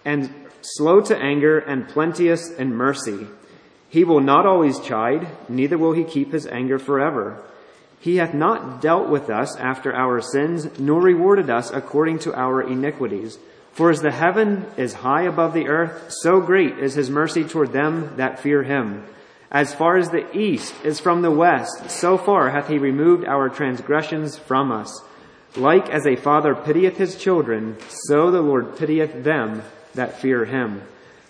and 0.04 0.34
slow 0.60 1.00
to 1.00 1.16
anger 1.16 1.58
and 1.58 1.88
plenteous 1.88 2.50
in 2.50 2.74
mercy. 2.74 3.26
He 3.88 4.04
will 4.04 4.20
not 4.20 4.46
always 4.46 4.80
chide, 4.80 5.28
neither 5.48 5.78
will 5.78 5.92
he 5.92 6.04
keep 6.04 6.32
his 6.32 6.46
anger 6.46 6.78
forever. 6.78 7.42
He 8.02 8.16
hath 8.16 8.34
not 8.34 8.82
dealt 8.82 9.08
with 9.08 9.30
us 9.30 9.56
after 9.56 9.94
our 9.94 10.20
sins, 10.20 10.68
nor 10.76 11.00
rewarded 11.00 11.48
us 11.48 11.70
according 11.70 12.18
to 12.20 12.34
our 12.34 12.60
iniquities. 12.60 13.38
For 13.74 13.90
as 13.90 14.02
the 14.02 14.10
heaven 14.10 14.66
is 14.76 14.92
high 14.92 15.22
above 15.22 15.54
the 15.54 15.68
earth, 15.68 16.10
so 16.10 16.40
great 16.40 16.80
is 16.80 16.94
his 16.94 17.08
mercy 17.08 17.44
toward 17.44 17.72
them 17.72 18.16
that 18.16 18.40
fear 18.40 18.64
him. 18.64 19.04
As 19.52 19.72
far 19.72 19.98
as 19.98 20.10
the 20.10 20.36
east 20.36 20.74
is 20.82 20.98
from 20.98 21.22
the 21.22 21.30
west, 21.30 21.90
so 21.90 22.18
far 22.18 22.50
hath 22.50 22.66
he 22.66 22.76
removed 22.76 23.24
our 23.24 23.48
transgressions 23.48 24.36
from 24.36 24.72
us. 24.72 25.00
Like 25.54 25.88
as 25.88 26.04
a 26.04 26.16
father 26.16 26.56
pitieth 26.56 26.96
his 26.96 27.14
children, 27.14 27.76
so 27.88 28.32
the 28.32 28.42
Lord 28.42 28.76
pitieth 28.76 29.22
them 29.22 29.62
that 29.94 30.18
fear 30.18 30.44
him. 30.44 30.82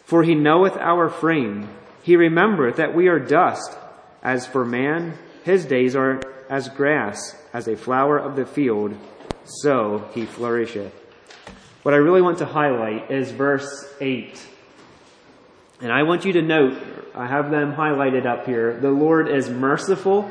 For 0.06 0.22
he 0.22 0.34
knoweth 0.34 0.78
our 0.78 1.10
frame. 1.10 1.68
He 2.02 2.16
remembereth 2.16 2.76
that 2.76 2.94
we 2.94 3.08
are 3.08 3.18
dust. 3.18 3.76
As 4.22 4.46
for 4.46 4.64
man, 4.64 5.18
his 5.44 5.66
days 5.66 5.94
are 5.94 6.21
as 6.52 6.68
grass, 6.68 7.34
as 7.54 7.66
a 7.66 7.74
flower 7.74 8.18
of 8.18 8.36
the 8.36 8.44
field, 8.44 8.94
so 9.42 10.06
he 10.12 10.26
flourisheth. 10.26 10.92
What 11.82 11.94
I 11.94 11.96
really 11.96 12.20
want 12.20 12.38
to 12.38 12.44
highlight 12.44 13.10
is 13.10 13.30
verse 13.30 13.86
8. 14.02 14.38
And 15.80 15.90
I 15.90 16.02
want 16.02 16.26
you 16.26 16.34
to 16.34 16.42
note, 16.42 16.78
I 17.14 17.26
have 17.26 17.50
them 17.50 17.72
highlighted 17.72 18.26
up 18.26 18.44
here. 18.44 18.78
The 18.78 18.90
Lord 18.90 19.28
is 19.28 19.48
merciful. 19.48 20.30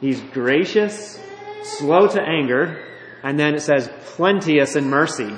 He's 0.00 0.20
gracious, 0.20 1.20
slow 1.64 2.06
to 2.06 2.22
anger, 2.22 2.80
and 3.24 3.36
then 3.36 3.56
it 3.56 3.62
says 3.62 3.90
plenteous 4.04 4.76
in 4.76 4.88
mercy. 4.88 5.34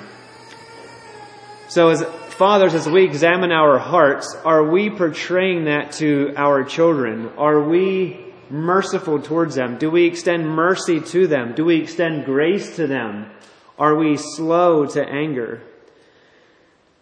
So 1.68 1.88
as 1.88 2.04
fathers, 2.34 2.74
as 2.74 2.86
we 2.86 3.04
examine 3.04 3.50
our 3.50 3.78
hearts, 3.78 4.36
are 4.44 4.62
we 4.70 4.90
portraying 4.90 5.64
that 5.64 5.92
to 5.92 6.34
our 6.36 6.64
children? 6.64 7.30
Are 7.38 7.62
we 7.62 8.31
merciful 8.52 9.20
towards 9.20 9.54
them? 9.54 9.78
Do 9.78 9.90
we 9.90 10.04
extend 10.04 10.48
mercy 10.48 11.00
to 11.00 11.26
them? 11.26 11.54
Do 11.54 11.64
we 11.64 11.80
extend 11.80 12.26
grace 12.26 12.76
to 12.76 12.86
them? 12.86 13.30
Are 13.78 13.96
we 13.96 14.16
slow 14.16 14.86
to 14.86 15.02
anger? 15.04 15.62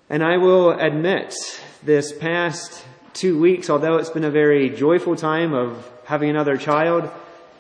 And 0.09 0.23
I 0.23 0.37
will 0.37 0.71
admit, 0.71 1.35
this 1.83 2.13
past 2.13 2.85
two 3.13 3.39
weeks, 3.39 3.69
although 3.69 3.97
it's 3.97 4.11
been 4.11 4.25
a 4.25 4.31
very 4.31 4.71
joyful 4.71 5.17
time 5.17 5.53
of 5.53 5.91
having 6.05 6.31
another 6.31 6.57
child, 6.57 7.11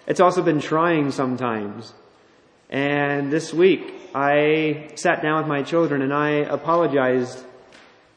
it's 0.06 0.20
also 0.20 0.42
been 0.42 0.60
trying 0.60 1.10
sometimes. 1.10 1.92
And 2.68 3.32
this 3.32 3.52
week, 3.52 3.92
I 4.14 4.90
sat 4.94 5.22
down 5.22 5.38
with 5.38 5.48
my 5.48 5.62
children 5.62 6.02
and 6.02 6.14
I 6.14 6.30
apologized 6.30 7.44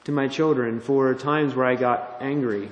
to 0.06 0.12
my 0.12 0.28
children 0.28 0.80
for 0.80 1.14
times 1.16 1.56
where 1.56 1.66
I 1.66 1.76
got 1.76 2.18
angry. 2.20 2.70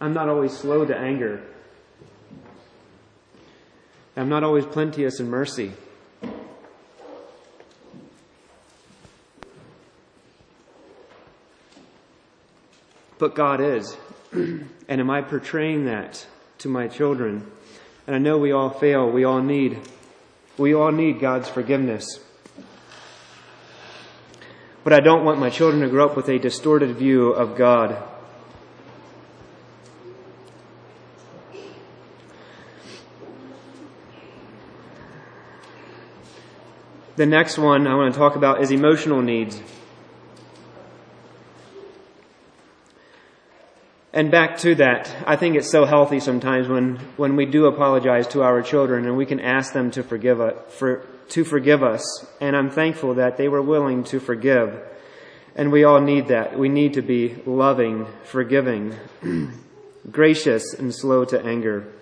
I'm 0.00 0.12
not 0.12 0.28
always 0.28 0.56
slow 0.56 0.84
to 0.84 0.96
anger. 0.96 1.42
I'm 4.16 4.28
not 4.28 4.44
always 4.44 4.64
plenteous 4.64 5.18
in 5.18 5.28
mercy. 5.28 5.72
But 13.18 13.34
God 13.34 13.60
is. 13.60 13.96
and 14.32 14.68
am 14.88 15.10
I 15.10 15.22
portraying 15.22 15.86
that 15.86 16.26
to 16.58 16.68
my 16.68 16.88
children? 16.88 17.50
And 18.06 18.14
I 18.14 18.18
know 18.18 18.38
we 18.38 18.52
all 18.52 18.70
fail. 18.70 19.10
We 19.10 19.24
all 19.24 19.40
need, 19.40 19.80
we 20.58 20.74
all 20.74 20.92
need 20.92 21.20
God's 21.20 21.48
forgiveness. 21.48 22.20
But 24.84 24.92
I 24.92 25.00
don't 25.00 25.24
want 25.24 25.40
my 25.40 25.48
children 25.48 25.82
to 25.82 25.88
grow 25.88 26.06
up 26.06 26.16
with 26.16 26.28
a 26.28 26.38
distorted 26.38 26.96
view 26.96 27.30
of 27.30 27.56
God. 27.56 27.96
The 37.16 37.26
next 37.26 37.58
one 37.58 37.86
I 37.86 37.94
want 37.94 38.12
to 38.12 38.18
talk 38.18 38.34
about 38.34 38.60
is 38.60 38.72
emotional 38.72 39.22
needs. 39.22 39.60
And 44.12 44.30
back 44.30 44.58
to 44.58 44.74
that, 44.76 45.14
I 45.26 45.36
think 45.36 45.56
it's 45.56 45.70
so 45.70 45.84
healthy 45.84 46.18
sometimes 46.20 46.68
when, 46.68 46.96
when 47.16 47.36
we 47.36 47.46
do 47.46 47.66
apologize 47.66 48.26
to 48.28 48.42
our 48.42 48.62
children 48.62 49.06
and 49.06 49.16
we 49.16 49.26
can 49.26 49.40
ask 49.40 49.72
them 49.72 49.90
to 49.92 50.02
forgive 50.02 50.40
us, 50.40 50.54
for, 50.74 51.06
to 51.30 51.44
forgive 51.44 51.82
us. 51.82 52.26
And 52.40 52.56
I'm 52.56 52.70
thankful 52.70 53.14
that 53.14 53.36
they 53.36 53.48
were 53.48 53.62
willing 53.62 54.04
to 54.04 54.20
forgive. 54.20 54.80
And 55.56 55.70
we 55.70 55.84
all 55.84 56.00
need 56.00 56.28
that. 56.28 56.58
We 56.58 56.68
need 56.68 56.94
to 56.94 57.02
be 57.02 57.36
loving, 57.46 58.06
forgiving, 58.24 58.94
gracious, 60.10 60.74
and 60.74 60.92
slow 60.92 61.24
to 61.26 61.44
anger. 61.44 61.92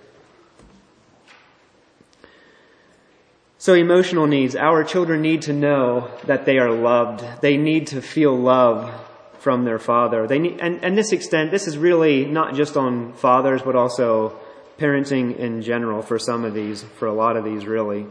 So 3.62 3.75
emotional 3.75 4.27
needs. 4.27 4.57
Our 4.57 4.83
children 4.83 5.22
need 5.22 5.42
to 5.42 5.53
know 5.53 6.11
that 6.25 6.46
they 6.46 6.59
are 6.59 6.72
loved. 6.72 7.25
They 7.42 7.57
need 7.57 7.87
to 7.94 8.03
feel 8.03 8.37
love 8.37 8.92
from 9.38 9.64
their 9.64 9.79
father. 9.79 10.27
They 10.27 10.40
need, 10.40 10.59
and, 10.61 10.85
and 10.85 10.98
this 10.98 11.12
extent, 11.12 11.53
this 11.53 11.68
is 11.68 11.79
really 11.79 12.25
not 12.25 12.57
just 12.57 12.77
on 12.77 13.12
fathers, 13.12 13.62
but 13.62 13.77
also 13.77 14.37
parenting 14.79 15.37
in 15.37 15.62
general 15.62 16.03
for 16.03 16.18
some 16.18 16.44
of 16.44 16.55
these, 16.55 16.83
for 16.83 17.07
a 17.07 17.12
lot 17.12 17.37
of 17.37 17.44
these 17.44 17.64
really. 17.64 18.05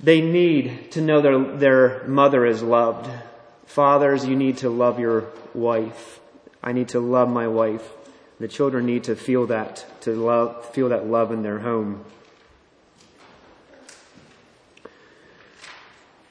They 0.00 0.20
need 0.20 0.90
to 0.90 1.00
know 1.00 1.20
their, 1.20 1.38
their 1.38 2.04
mother 2.08 2.44
is 2.44 2.64
loved. 2.64 3.08
Fathers, 3.66 4.26
you 4.26 4.34
need 4.34 4.56
to 4.56 4.70
love 4.70 4.98
your 4.98 5.26
wife. 5.54 6.18
I 6.64 6.72
need 6.72 6.88
to 6.88 6.98
love 6.98 7.28
my 7.28 7.46
wife. 7.46 7.88
The 8.40 8.46
children 8.46 8.86
need 8.86 9.04
to 9.04 9.16
feel 9.16 9.46
that, 9.46 9.84
to 10.02 10.12
love, 10.14 10.72
feel 10.72 10.90
that 10.90 11.06
love 11.06 11.32
in 11.32 11.42
their 11.42 11.58
home. 11.58 12.04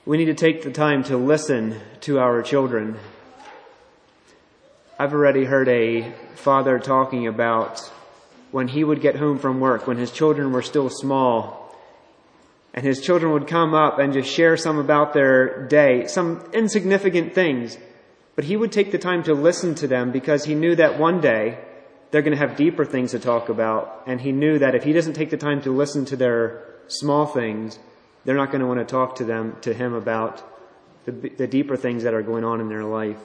We 0.06 0.16
need 0.16 0.26
to 0.26 0.34
take 0.34 0.64
the 0.64 0.72
time 0.72 1.04
to 1.06 1.18
listen 1.18 1.78
to 2.02 2.20
our 2.20 2.42
children. 2.42 2.98
I've 4.98 5.12
already 5.12 5.44
heard 5.44 5.68
a 5.68 6.14
father 6.36 6.80
talking 6.80 7.28
about 7.28 7.82
when 8.52 8.70
he 8.70 8.86
would 8.86 9.02
get 9.02 9.18
home 9.18 9.38
from 9.38 9.60
work, 9.60 9.86
when 9.86 9.98
his 9.98 10.10
children 10.10 10.54
were 10.54 10.62
still 10.62 10.90
small, 10.90 11.76
and 12.74 12.86
his 12.86 13.02
children 13.02 13.34
would 13.34 13.48
come 13.48 13.74
up 13.74 14.00
and 14.00 14.14
just 14.14 14.32
share 14.32 14.56
some 14.56 14.78
about 14.78 15.14
their 15.14 15.68
day, 15.68 16.08
some 16.08 16.50
insignificant 16.54 17.36
things, 17.36 17.78
but 18.38 18.46
he 18.46 18.56
would 18.56 18.72
take 18.72 18.94
the 18.94 18.98
time 18.98 19.24
to 19.24 19.34
listen 19.34 19.76
to 19.76 19.88
them 19.88 20.12
because 20.12 20.46
he 20.46 20.56
knew 20.56 20.74
that 20.74 20.98
one 20.98 21.20
day 21.20 21.58
they're 22.12 22.22
going 22.22 22.38
to 22.38 22.48
have 22.48 22.56
deeper 22.56 22.86
things 22.86 23.12
to 23.12 23.20
talk 23.20 23.50
about. 23.50 24.04
And 24.08 24.22
he 24.22 24.32
knew 24.32 24.60
that 24.60 24.76
if 24.76 24.84
he 24.84 24.94
doesn't 24.94 25.14
take 25.14 25.30
the 25.30 25.38
time 25.38 25.62
to 25.64 25.72
listen 25.72 26.06
to 26.06 26.16
their 26.16 26.64
small 26.88 27.26
things, 27.26 27.78
they're 28.26 28.36
not 28.36 28.52
going 28.52 28.62
to 28.62 28.68
want 28.68 28.80
to 28.80 28.86
talk 28.86 29.16
to 29.18 29.26
them, 29.26 29.58
to 29.62 29.74
him 29.74 29.94
about 29.94 30.44
the, 31.06 31.12
the 31.12 31.48
deeper 31.48 31.76
things 31.76 32.04
that 32.04 32.14
are 32.14 32.22
going 32.22 32.44
on 32.44 32.62
in 32.62 32.70
their 32.70 32.84
life. 32.84 33.20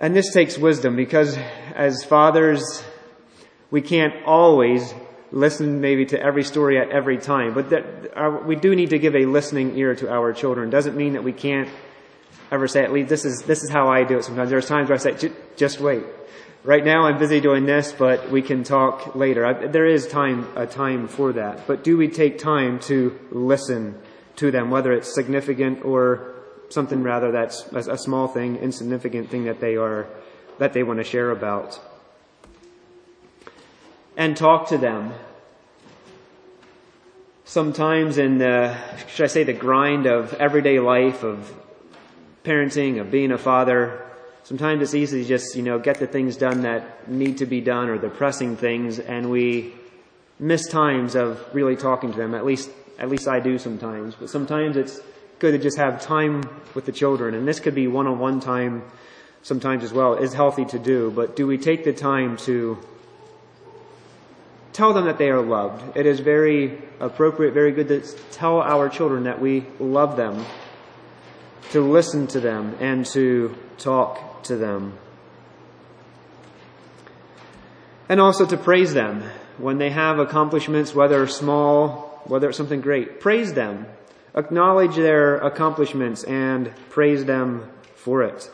And 0.00 0.14
this 0.14 0.32
takes 0.32 0.58
wisdom 0.58 0.96
because 0.96 1.36
as 1.74 2.04
fathers, 2.04 2.82
we 3.70 3.80
can't 3.80 4.14
always 4.24 4.92
listen 5.30 5.80
maybe 5.80 6.06
to 6.06 6.20
every 6.20 6.44
story 6.44 6.78
at 6.78 6.90
every 6.90 7.18
time, 7.18 7.54
but 7.54 7.70
that, 7.70 8.16
our, 8.16 8.44
we 8.44 8.54
do 8.54 8.76
need 8.76 8.90
to 8.90 8.98
give 8.98 9.16
a 9.16 9.26
listening 9.26 9.76
ear 9.76 9.94
to 9.96 10.08
our 10.12 10.32
children. 10.32 10.70
Doesn't 10.70 10.96
mean 10.96 11.14
that 11.14 11.24
we 11.24 11.32
can't 11.32 11.68
ever 12.52 12.68
say, 12.68 12.84
at 12.84 12.92
least 12.92 13.08
this 13.08 13.24
is, 13.24 13.42
this 13.42 13.62
is 13.64 13.70
how 13.70 13.88
I 13.88 14.04
do 14.04 14.18
it 14.18 14.24
sometimes. 14.24 14.50
There's 14.50 14.66
times 14.68 14.88
where 14.88 14.98
I 14.98 15.00
say, 15.00 15.32
just 15.56 15.80
wait 15.80 16.04
right 16.64 16.84
now 16.84 17.06
I'm 17.06 17.18
busy 17.18 17.40
doing 17.40 17.66
this, 17.66 17.92
but 17.92 18.30
we 18.30 18.42
can 18.42 18.64
talk 18.64 19.14
later. 19.14 19.46
I, 19.46 19.66
there 19.66 19.86
is 19.86 20.08
time, 20.08 20.48
a 20.56 20.66
time 20.66 21.06
for 21.06 21.34
that. 21.34 21.66
But 21.66 21.84
do 21.84 21.96
we 21.96 22.08
take 22.08 22.38
time 22.38 22.80
to 22.80 23.16
listen 23.30 24.00
to 24.36 24.50
them, 24.50 24.70
whether 24.70 24.92
it's 24.92 25.14
significant 25.14 25.84
or 25.84 26.34
something 26.70 27.02
rather 27.02 27.30
that's 27.30 27.66
a, 27.72 27.92
a 27.92 27.98
small 27.98 28.26
thing, 28.26 28.56
insignificant 28.56 29.30
thing 29.30 29.44
that 29.44 29.60
they 29.60 29.76
are, 29.76 30.08
that 30.58 30.72
they 30.72 30.82
want 30.82 30.98
to 30.98 31.04
share 31.04 31.30
about? 31.30 31.78
And 34.16 34.36
talk 34.36 34.68
to 34.68 34.78
them. 34.78 35.12
Sometimes 37.44 38.16
in 38.16 38.38
the, 38.38 38.76
should 39.08 39.24
I 39.24 39.26
say 39.26 39.44
the 39.44 39.52
grind 39.52 40.06
of 40.06 40.32
everyday 40.34 40.80
life, 40.80 41.22
of 41.22 41.52
parenting, 42.42 43.00
of 43.00 43.10
being 43.10 43.32
a 43.32 43.38
father, 43.38 44.03
sometimes 44.44 44.82
it's 44.82 44.94
easy 44.94 45.22
to 45.22 45.28
just, 45.28 45.56
you 45.56 45.62
know, 45.62 45.78
get 45.78 45.98
the 45.98 46.06
things 46.06 46.36
done 46.36 46.62
that 46.62 47.10
need 47.10 47.38
to 47.38 47.46
be 47.46 47.60
done 47.60 47.88
or 47.88 47.98
the 47.98 48.08
pressing 48.08 48.56
things 48.56 48.98
and 48.98 49.30
we 49.30 49.74
miss 50.38 50.68
times 50.68 51.14
of 51.14 51.44
really 51.52 51.76
talking 51.76 52.12
to 52.12 52.16
them. 52.16 52.34
At 52.34 52.44
least, 52.44 52.70
at 52.98 53.08
least 53.08 53.28
I 53.28 53.40
do 53.40 53.58
sometimes. 53.58 54.14
But 54.14 54.30
sometimes 54.30 54.76
it's 54.76 55.00
good 55.38 55.52
to 55.52 55.58
just 55.58 55.78
have 55.78 56.00
time 56.00 56.42
with 56.74 56.86
the 56.86 56.92
children. 56.92 57.34
And 57.34 57.46
this 57.46 57.60
could 57.60 57.74
be 57.74 57.86
one-on-one 57.86 58.40
time 58.40 58.84
sometimes 59.42 59.84
as 59.84 59.92
well. 59.92 60.14
Is 60.14 60.32
healthy 60.32 60.64
to 60.66 60.78
do. 60.78 61.10
But 61.10 61.36
do 61.36 61.46
we 61.46 61.58
take 61.58 61.84
the 61.84 61.92
time 61.92 62.36
to 62.38 62.78
tell 64.74 64.92
them 64.92 65.06
that 65.06 65.18
they 65.18 65.30
are 65.30 65.40
loved. 65.40 65.96
It 65.96 66.04
is 66.04 66.20
very 66.20 66.82
appropriate, 67.00 67.52
very 67.52 67.72
good 67.72 67.88
to 67.88 68.00
tell 68.32 68.60
our 68.60 68.88
children 68.90 69.22
that 69.24 69.40
we 69.40 69.64
love 69.78 70.16
them, 70.16 70.44
to 71.70 71.80
listen 71.80 72.26
to 72.28 72.40
them, 72.40 72.76
and 72.80 73.04
to 73.06 73.54
talk 73.78 74.42
to 74.44 74.56
them. 74.56 74.98
And 78.08 78.20
also 78.20 78.46
to 78.46 78.56
praise 78.56 78.94
them 78.94 79.22
when 79.58 79.78
they 79.78 79.90
have 79.90 80.18
accomplishments, 80.18 80.94
whether 80.94 81.26
small, 81.26 82.22
whether 82.24 82.48
it's 82.48 82.58
something 82.58 82.80
great. 82.80 83.20
Praise 83.20 83.54
them. 83.54 83.86
Acknowledge 84.34 84.96
their 84.96 85.36
accomplishments 85.38 86.24
and 86.24 86.72
praise 86.90 87.24
them 87.24 87.70
for 87.94 88.22
it. 88.22 88.50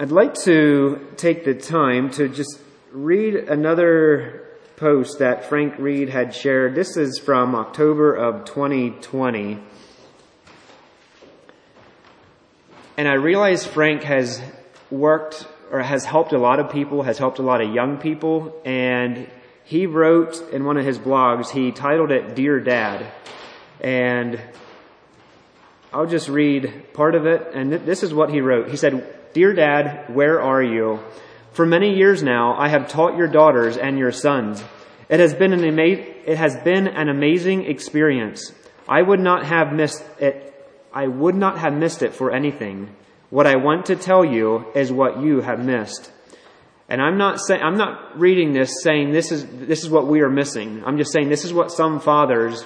I'd 0.00 0.12
like 0.12 0.34
to 0.42 1.06
take 1.16 1.44
the 1.44 1.54
time 1.54 2.10
to 2.12 2.28
just 2.28 2.60
read 2.92 3.34
another 3.34 4.47
post 4.78 5.18
that 5.18 5.44
Frank 5.46 5.74
Reed 5.78 6.08
had 6.08 6.32
shared. 6.34 6.76
This 6.76 6.96
is 6.96 7.18
from 7.18 7.56
October 7.56 8.14
of 8.14 8.44
2020. 8.44 9.58
And 12.96 13.08
I 13.08 13.14
realize 13.14 13.66
Frank 13.66 14.04
has 14.04 14.40
worked 14.90 15.46
or 15.72 15.80
has 15.82 16.04
helped 16.04 16.32
a 16.32 16.38
lot 16.38 16.60
of 16.60 16.70
people, 16.70 17.02
has 17.02 17.18
helped 17.18 17.40
a 17.40 17.42
lot 17.42 17.60
of 17.60 17.74
young 17.74 17.98
people, 17.98 18.60
and 18.64 19.28
he 19.64 19.86
wrote 19.86 20.40
in 20.52 20.64
one 20.64 20.76
of 20.76 20.84
his 20.84 20.98
blogs, 20.98 21.50
he 21.50 21.72
titled 21.72 22.10
it 22.12 22.36
Dear 22.36 22.60
Dad. 22.60 23.04
And 23.80 24.40
I'll 25.92 26.06
just 26.06 26.28
read 26.28 26.92
part 26.94 27.14
of 27.14 27.26
it, 27.26 27.50
and 27.52 27.72
this 27.72 28.02
is 28.02 28.14
what 28.14 28.30
he 28.30 28.40
wrote. 28.40 28.68
He 28.68 28.76
said, 28.76 29.32
Dear 29.34 29.52
Dad, 29.54 30.14
where 30.14 30.40
are 30.40 30.62
you? 30.62 31.00
For 31.58 31.66
many 31.66 31.96
years 31.96 32.22
now, 32.22 32.54
I 32.56 32.68
have 32.68 32.86
taught 32.86 33.16
your 33.16 33.26
daughters 33.26 33.76
and 33.76 33.98
your 33.98 34.12
sons. 34.12 34.62
It 35.08 35.18
has 35.18 35.34
been 35.34 35.52
an, 35.52 35.64
ama- 35.64 36.04
it 36.24 36.38
has 36.38 36.54
been 36.58 36.86
an 36.86 37.08
amazing 37.08 37.64
experience. 37.64 38.52
I 38.88 39.02
would 39.02 39.18
not 39.18 39.44
have 39.44 39.72
missed 39.72 40.04
it. 40.20 40.54
I 40.94 41.08
would 41.08 41.34
not 41.34 41.58
have 41.58 41.72
missed 41.72 42.04
it 42.04 42.14
for 42.14 42.30
anything. 42.30 42.94
What 43.30 43.48
I 43.48 43.56
want 43.56 43.86
to 43.86 43.96
tell 43.96 44.24
you 44.24 44.66
is 44.76 44.92
what 44.92 45.20
you 45.20 45.40
have 45.40 45.58
missed. 45.58 46.12
And 46.88 47.02
I'm 47.02 47.18
not 47.18 47.40
saying, 47.40 47.60
I'm 47.60 47.76
not 47.76 48.16
reading 48.16 48.52
this 48.52 48.80
saying 48.80 49.10
this 49.10 49.32
is, 49.32 49.44
this 49.44 49.82
is 49.82 49.90
what 49.90 50.06
we 50.06 50.20
are 50.20 50.30
missing. 50.30 50.84
I'm 50.86 50.96
just 50.96 51.12
saying 51.12 51.28
this 51.28 51.44
is 51.44 51.52
what 51.52 51.72
some 51.72 51.98
fathers, 51.98 52.62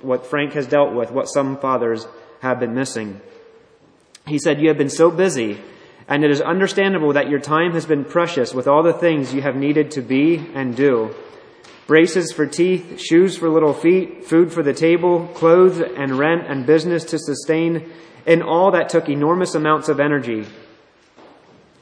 what 0.00 0.24
Frank 0.24 0.54
has 0.54 0.66
dealt 0.66 0.94
with, 0.94 1.10
what 1.10 1.26
some 1.26 1.58
fathers 1.58 2.06
have 2.40 2.58
been 2.58 2.74
missing. 2.74 3.20
He 4.26 4.38
said, 4.38 4.62
you 4.62 4.68
have 4.68 4.78
been 4.78 4.88
so 4.88 5.10
busy 5.10 5.60
and 6.10 6.24
it 6.24 6.30
is 6.32 6.40
understandable 6.40 7.12
that 7.12 7.30
your 7.30 7.38
time 7.38 7.72
has 7.72 7.86
been 7.86 8.04
precious 8.04 8.52
with 8.52 8.66
all 8.66 8.82
the 8.82 8.92
things 8.92 9.32
you 9.32 9.42
have 9.42 9.54
needed 9.54 9.92
to 9.92 10.02
be 10.02 10.44
and 10.54 10.76
do. 10.76 11.14
Braces 11.86 12.32
for 12.32 12.46
teeth, 12.46 13.00
shoes 13.00 13.36
for 13.36 13.48
little 13.48 13.72
feet, 13.72 14.24
food 14.24 14.52
for 14.52 14.64
the 14.64 14.74
table, 14.74 15.28
clothes 15.28 15.80
and 15.80 16.18
rent 16.18 16.42
and 16.48 16.66
business 16.66 17.04
to 17.04 17.18
sustain, 17.18 17.92
and 18.26 18.42
all 18.42 18.72
that 18.72 18.88
took 18.88 19.08
enormous 19.08 19.54
amounts 19.54 19.88
of 19.88 20.00
energy. 20.00 20.46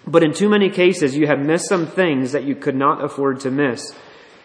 But 0.06 0.22
in 0.22 0.34
too 0.34 0.50
many 0.50 0.68
cases, 0.68 1.16
you 1.16 1.26
have 1.26 1.40
missed 1.40 1.68
some 1.68 1.86
things 1.86 2.32
that 2.32 2.44
you 2.44 2.54
could 2.54 2.76
not 2.76 3.02
afford 3.02 3.40
to 3.40 3.50
miss. 3.50 3.94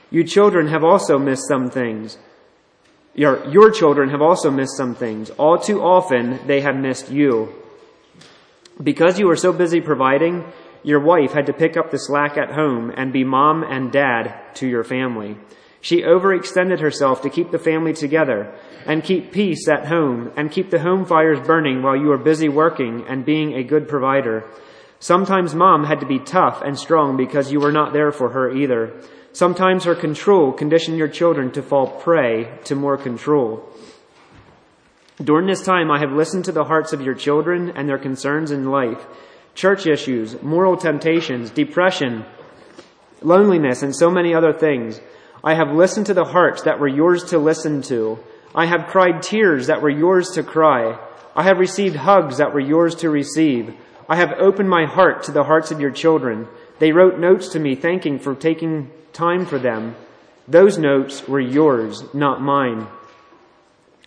You 0.09 0.23
children 0.23 0.67
have 0.67 0.83
also 0.85 1.19
missed 1.19 1.47
some 1.47 1.69
things. 1.69 2.17
Your, 3.15 3.49
your 3.49 3.69
children 3.69 4.09
have 4.09 4.21
also 4.21 4.49
missed 4.49 4.77
some 4.77 4.95
things. 4.95 5.29
All 5.31 5.57
too 5.57 5.81
often, 5.81 6.39
they 6.47 6.61
have 6.61 6.75
missed 6.75 7.11
you. 7.11 7.62
Because 8.81 9.19
you 9.19 9.27
were 9.27 9.35
so 9.35 9.53
busy 9.53 9.81
providing, 9.81 10.45
your 10.83 10.99
wife 10.99 11.31
had 11.31 11.45
to 11.45 11.53
pick 11.53 11.77
up 11.77 11.91
the 11.91 11.97
slack 11.97 12.37
at 12.37 12.51
home 12.51 12.91
and 12.95 13.13
be 13.13 13.23
mom 13.23 13.63
and 13.63 13.91
dad 13.91 14.33
to 14.55 14.67
your 14.67 14.83
family. 14.83 15.37
She 15.79 16.01
overextended 16.01 16.79
herself 16.79 17.21
to 17.21 17.29
keep 17.29 17.51
the 17.51 17.59
family 17.59 17.93
together 17.93 18.55
and 18.85 19.03
keep 19.03 19.31
peace 19.31 19.67
at 19.67 19.85
home 19.85 20.31
and 20.37 20.51
keep 20.51 20.69
the 20.69 20.79
home 20.79 21.05
fires 21.05 21.45
burning 21.45 21.83
while 21.83 21.95
you 21.95 22.07
were 22.07 22.17
busy 22.17 22.49
working 22.49 23.05
and 23.07 23.25
being 23.25 23.53
a 23.53 23.63
good 23.63 23.87
provider. 23.87 24.45
Sometimes 24.99 25.53
mom 25.53 25.83
had 25.83 25.99
to 25.99 26.05
be 26.05 26.19
tough 26.19 26.61
and 26.61 26.79
strong 26.79 27.17
because 27.17 27.51
you 27.51 27.59
were 27.59 27.73
not 27.73 27.91
there 27.91 28.11
for 28.11 28.29
her 28.29 28.49
either. 28.49 28.93
Sometimes 29.33 29.83
her 29.83 29.95
control 29.95 30.53
conditioned 30.53 30.97
your 30.97 31.09
children 31.09 31.51
to 31.51 31.61
fall 31.61 31.87
prey 31.87 32.49
to 32.63 32.75
more 32.75 32.97
control. 32.97 33.69
During 35.21 35.45
this 35.45 35.61
time, 35.61 35.91
I 35.91 35.99
have 35.99 36.11
listened 36.11 36.45
to 36.45 36.51
the 36.51 36.63
hearts 36.63 36.91
of 36.91 37.01
your 37.01 37.13
children 37.13 37.71
and 37.75 37.87
their 37.87 37.99
concerns 37.99 38.49
in 38.49 38.71
life, 38.71 39.05
church 39.53 39.85
issues, 39.85 40.41
moral 40.41 40.75
temptations, 40.75 41.51
depression, 41.51 42.25
loneliness, 43.21 43.83
and 43.83 43.95
so 43.95 44.09
many 44.09 44.33
other 44.33 44.53
things. 44.53 44.99
I 45.43 45.53
have 45.53 45.71
listened 45.71 46.07
to 46.07 46.13
the 46.13 46.23
hearts 46.25 46.63
that 46.63 46.79
were 46.79 46.87
yours 46.87 47.25
to 47.25 47.37
listen 47.37 47.83
to. 47.83 48.17
I 48.55 48.65
have 48.65 48.87
cried 48.87 49.21
tears 49.21 49.67
that 49.67 49.81
were 49.81 49.89
yours 49.89 50.31
to 50.31 50.43
cry. 50.43 50.97
I 51.35 51.43
have 51.43 51.59
received 51.59 51.95
hugs 51.95 52.37
that 52.37 52.53
were 52.53 52.59
yours 52.59 52.95
to 52.95 53.09
receive. 53.09 53.75
I 54.09 54.15
have 54.15 54.33
opened 54.39 54.69
my 54.69 54.85
heart 54.85 55.23
to 55.23 55.31
the 55.31 55.43
hearts 55.43 55.71
of 55.71 55.79
your 55.79 55.91
children. 55.91 56.47
They 56.79 56.91
wrote 56.91 57.19
notes 57.19 57.49
to 57.49 57.59
me 57.59 57.75
thanking 57.75 58.19
for 58.19 58.33
taking 58.35 58.89
time 59.11 59.45
for 59.45 59.59
them. 59.59 59.95
Those 60.47 60.77
notes 60.77 61.27
were 61.27 61.39
yours, 61.39 62.03
not 62.13 62.41
mine. 62.41 62.87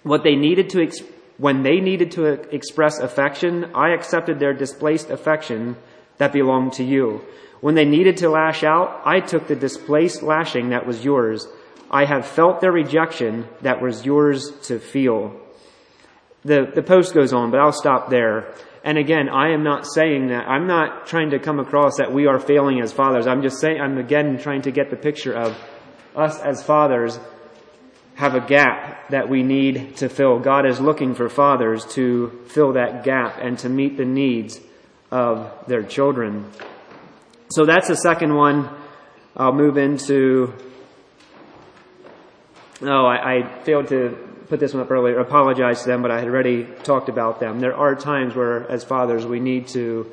What 0.06 0.22
they 0.22 0.36
needed 0.36 0.70
to, 0.70 0.88
when 1.36 1.64
they 1.64 1.80
needed 1.80 2.12
to 2.12 2.26
express 2.54 3.00
affection, 3.00 3.72
I 3.74 3.88
accepted 3.90 4.38
their 4.38 4.54
displaced 4.54 5.10
affection 5.10 5.74
that 6.18 6.32
belonged 6.32 6.74
to 6.74 6.84
you. 6.84 7.22
When 7.60 7.74
they 7.74 7.84
needed 7.84 8.18
to 8.18 8.28
lash 8.28 8.62
out, 8.62 9.02
I 9.04 9.18
took 9.18 9.48
the 9.48 9.56
displaced 9.56 10.22
lashing 10.22 10.68
that 10.68 10.86
was 10.86 11.04
yours. 11.04 11.48
I 11.90 12.04
have 12.04 12.24
felt 12.24 12.60
their 12.60 12.70
rejection 12.70 13.48
that 13.62 13.82
was 13.82 14.06
yours 14.06 14.52
to 14.68 14.78
feel. 14.78 15.40
The, 16.44 16.70
the 16.72 16.84
post 16.84 17.12
goes 17.12 17.32
on, 17.32 17.50
but 17.50 17.58
I'll 17.58 17.72
stop 17.72 18.08
there. 18.08 18.54
And 18.84 18.98
again, 18.98 19.28
I 19.28 19.54
am 19.54 19.64
not 19.64 19.88
saying 19.92 20.28
that, 20.28 20.46
I'm 20.46 20.68
not 20.68 21.08
trying 21.08 21.30
to 21.30 21.40
come 21.40 21.58
across 21.58 21.96
that 21.96 22.12
we 22.12 22.28
are 22.28 22.38
failing 22.38 22.80
as 22.80 22.92
fathers. 22.92 23.26
I'm 23.26 23.42
just 23.42 23.58
saying, 23.58 23.80
I'm 23.80 23.98
again 23.98 24.38
trying 24.38 24.62
to 24.62 24.70
get 24.70 24.88
the 24.88 24.96
picture 24.96 25.34
of 25.34 25.58
us 26.14 26.38
as 26.38 26.62
fathers 26.62 27.18
have 28.16 28.34
a 28.34 28.40
gap 28.40 29.10
that 29.10 29.28
we 29.28 29.42
need 29.42 29.96
to 29.96 30.08
fill. 30.08 30.38
God 30.40 30.66
is 30.66 30.80
looking 30.80 31.14
for 31.14 31.28
fathers 31.28 31.84
to 31.94 32.30
fill 32.48 32.72
that 32.72 33.04
gap 33.04 33.38
and 33.40 33.58
to 33.58 33.68
meet 33.68 33.96
the 33.98 34.06
needs 34.06 34.58
of 35.10 35.52
their 35.68 35.82
children. 35.82 36.50
So 37.50 37.66
that's 37.66 37.88
the 37.88 37.96
second 37.96 38.34
one. 38.34 38.68
I'll 39.36 39.52
move 39.52 39.76
into. 39.76 40.54
Oh, 42.80 43.04
I, 43.04 43.36
I 43.36 43.62
failed 43.64 43.88
to 43.88 44.16
put 44.48 44.60
this 44.60 44.72
one 44.72 44.82
up 44.82 44.90
earlier. 44.90 45.18
Apologize 45.18 45.82
to 45.82 45.86
them, 45.86 46.00
but 46.00 46.10
I 46.10 46.18
had 46.18 46.28
already 46.28 46.64
talked 46.84 47.10
about 47.10 47.38
them. 47.38 47.60
There 47.60 47.76
are 47.76 47.94
times 47.94 48.34
where, 48.34 48.68
as 48.70 48.82
fathers, 48.82 49.26
we 49.26 49.40
need 49.40 49.68
to 49.68 50.10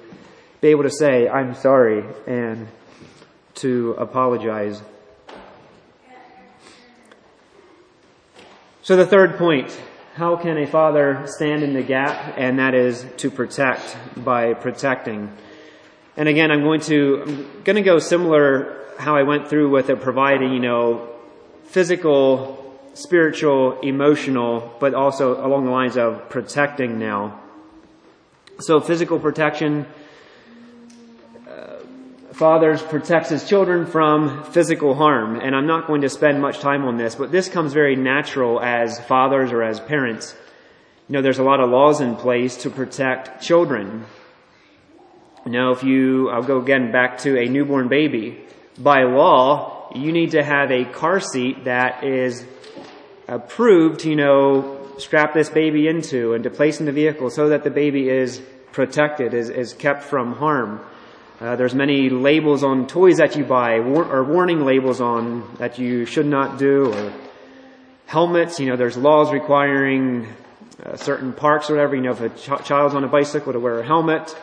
be 0.60 0.70
able 0.70 0.84
to 0.84 0.92
say, 0.92 1.30
I'm 1.30 1.56
sorry, 1.56 2.04
and 2.28 2.68
to 3.56 3.96
apologize 3.98 4.82
So 8.84 8.98
the 8.98 9.06
third 9.06 9.38
point, 9.38 9.72
how 10.16 10.36
can 10.36 10.58
a 10.58 10.68
father 10.68 11.24
stand 11.28 11.64
in 11.64 11.74
the 11.74 11.82
gap? 11.82 12.34
And 12.36 12.60
that 12.60 12.74
is 12.74 13.06
to 13.16 13.32
protect 13.32 13.96
by 14.18 14.56
protecting. 14.56 15.32
And 16.18 16.28
again, 16.28 16.52
I'm 16.52 16.64
going 16.64 16.82
to, 16.82 17.24
I'm 17.26 17.64
going 17.64 17.78
to 17.78 17.82
go 17.82 18.00
similar 18.00 18.84
how 19.00 19.16
I 19.16 19.24
went 19.24 19.48
through 19.48 19.70
with 19.70 19.90
it 19.90 20.02
providing, 20.02 20.52
you 20.52 20.60
know, 20.60 21.08
physical, 21.64 22.78
spiritual, 22.94 23.80
emotional, 23.80 24.76
but 24.82 24.94
also 24.94 25.46
along 25.48 25.64
the 25.64 25.72
lines 25.72 25.96
of 25.96 26.28
protecting 26.30 27.00
now. 27.00 27.40
So 28.60 28.82
physical 28.82 29.18
protection, 29.18 29.86
fathers 32.44 32.82
protects 32.82 33.30
his 33.30 33.48
children 33.48 33.86
from 33.86 34.44
physical 34.52 34.94
harm. 34.94 35.40
And 35.40 35.56
I'm 35.56 35.66
not 35.66 35.88
going 35.88 36.02
to 36.02 36.10
spend 36.10 36.42
much 36.42 36.60
time 36.60 36.84
on 36.84 36.98
this, 36.98 37.16
but 37.16 37.32
this 37.32 37.48
comes 37.48 37.72
very 37.72 37.96
natural 37.96 38.60
as 38.60 39.00
fathers 39.00 39.54
or 39.54 39.64
as 39.64 39.80
parents. 39.80 40.36
You 41.08 41.14
know, 41.14 41.22
there's 41.22 41.40
a 41.40 41.44
lot 41.44 41.62
of 41.62 41.70
laws 41.70 42.02
in 42.02 42.18
place 42.18 42.58
to 42.64 42.70
protect 42.70 43.42
children. 43.42 44.06
Now, 45.46 45.72
if 45.72 45.84
you, 45.86 46.32
I'll 46.32 46.44
go 46.44 46.60
again 46.60 46.92
back 46.92 47.20
to 47.20 47.40
a 47.40 47.48
newborn 47.48 47.88
baby. 47.88 48.42
By 48.78 49.04
law, 49.04 49.90
you 49.96 50.12
need 50.12 50.32
to 50.32 50.44
have 50.44 50.70
a 50.70 50.84
car 50.84 51.22
seat 51.22 51.64
that 51.64 52.04
is 52.04 52.46
approved 53.30 54.04
you 54.04 54.18
know, 54.18 54.86
strap 54.98 55.34
this 55.34 55.50
baby 55.50 55.88
into 55.88 56.34
and 56.34 56.44
to 56.44 56.50
place 56.50 56.82
in 56.82 56.88
the 56.88 56.92
vehicle 56.92 57.30
so 57.30 57.48
that 57.48 57.64
the 57.64 57.72
baby 57.72 58.10
is 58.10 58.42
protected, 58.74 59.34
is, 59.34 59.50
is 59.50 59.72
kept 59.72 60.04
from 60.04 60.34
harm. 60.34 60.82
Uh, 61.40 61.56
there's 61.56 61.76
many 61.76 62.10
labels 62.10 62.64
on 62.64 62.88
toys 62.88 63.18
that 63.18 63.36
you 63.36 63.44
buy, 63.44 63.80
war- 63.80 64.06
or 64.06 64.24
warning 64.24 64.66
labels 64.66 65.02
on 65.02 65.56
that 65.58 65.80
you 65.80 66.06
should 66.06 66.26
not 66.26 66.58
do, 66.58 66.94
or 66.94 67.14
helmets. 68.06 68.60
You 68.60 68.70
know, 68.70 68.76
there's 68.76 68.96
laws 68.96 69.32
requiring 69.32 70.28
uh, 70.84 70.96
certain 70.96 71.34
parks 71.34 71.70
or 71.70 71.76
whatever. 71.76 71.96
You 71.96 72.02
know, 72.04 72.12
if 72.12 72.22
a 72.22 72.30
ch- 72.30 72.66
child's 72.66 72.96
on 72.96 73.04
a 73.04 73.08
bicycle 73.08 73.54
to 73.54 73.60
wear 73.60 73.80
a 73.80 73.86
helmet. 73.86 74.36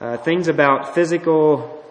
Uh, 0.00 0.16
things 0.16 0.48
about 0.48 0.94
physical 0.94 1.82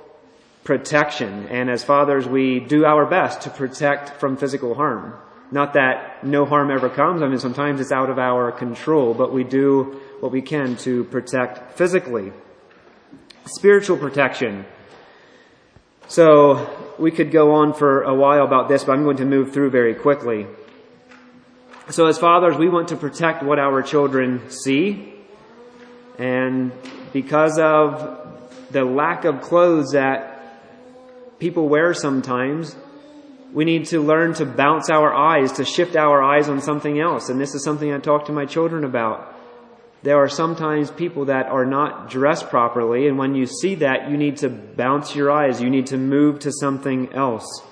protection. 0.64 1.48
And 1.48 1.70
as 1.70 1.84
fathers, 1.84 2.28
we 2.28 2.60
do 2.60 2.86
our 2.86 3.06
best 3.06 3.42
to 3.42 3.50
protect 3.50 4.20
from 4.20 4.38
physical 4.38 4.76
harm. 4.76 5.14
Not 5.52 5.74
that 5.74 6.26
no 6.26 6.46
harm 6.46 6.72
ever 6.72 6.90
comes. 6.90 7.22
I 7.22 7.28
mean, 7.28 7.40
sometimes 7.40 7.80
it's 7.80 7.92
out 7.92 8.10
of 8.10 8.20
our 8.20 8.52
control, 8.52 9.14
but 9.14 9.32
we 9.32 9.46
do 9.46 10.02
what 10.20 10.32
we 10.32 10.42
can 10.42 10.76
to 10.78 11.06
protect 11.06 11.78
physically. 11.78 12.34
Spiritual 13.48 13.98
protection. 13.98 14.66
So 16.10 16.94
we 17.00 17.12
could 17.12 17.32
go 17.32 17.54
on 17.56 17.74
for 17.74 18.04
a 18.04 18.14
while 18.14 18.46
about 18.46 18.68
this, 18.68 18.84
but 18.84 18.94
I'm 18.94 19.04
going 19.04 19.18
to 19.18 19.26
move 19.26 19.54
through 19.54 19.70
very 19.70 19.96
quickly. 19.96 20.46
So 21.90 22.08
as 22.08 22.18
fathers, 22.18 22.58
we 22.58 22.68
want 22.68 22.90
to 22.90 22.98
protect 22.98 23.44
what 23.44 23.60
our 23.60 23.82
children 23.82 24.50
see. 24.50 25.14
And 26.20 26.72
because 27.14 27.58
of 27.58 28.28
the 28.72 28.84
lack 28.84 29.24
of 29.24 29.42
clothes 29.42 29.92
that 29.92 31.40
people 31.40 31.70
wear 31.70 31.94
sometimes, 31.94 32.76
we 33.54 33.64
need 33.64 33.86
to 33.88 34.02
learn 34.02 34.34
to 34.36 34.46
bounce 34.46 34.90
our 34.90 35.14
eyes, 35.14 35.54
to 35.54 35.64
shift 35.66 35.96
our 35.96 36.22
eyes 36.22 36.50
on 36.50 36.60
something 36.60 37.00
else. 37.00 37.30
And 37.30 37.40
this 37.40 37.56
is 37.56 37.64
something 37.64 37.94
I 37.94 38.00
talk 38.00 38.26
to 38.26 38.34
my 38.34 38.46
children 38.46 38.84
about. 38.84 39.34
There 40.04 40.18
are 40.18 40.30
sometimes 40.30 40.92
people 40.92 41.26
that 41.26 41.48
are 41.48 41.66
not 41.66 42.10
dressed 42.10 42.50
properly, 42.50 43.08
and 43.08 43.18
when 43.18 43.36
you 43.36 43.48
see 43.48 43.76
that, 43.76 44.10
you 44.10 44.18
need 44.18 44.38
to 44.38 44.50
bounce 44.50 45.16
your 45.16 45.32
eyes. 45.32 45.62
You 45.62 45.70
need 45.70 45.88
to 45.88 45.98
move 45.98 46.40
to 46.40 46.52
something 46.52 47.14
else. 47.14 47.64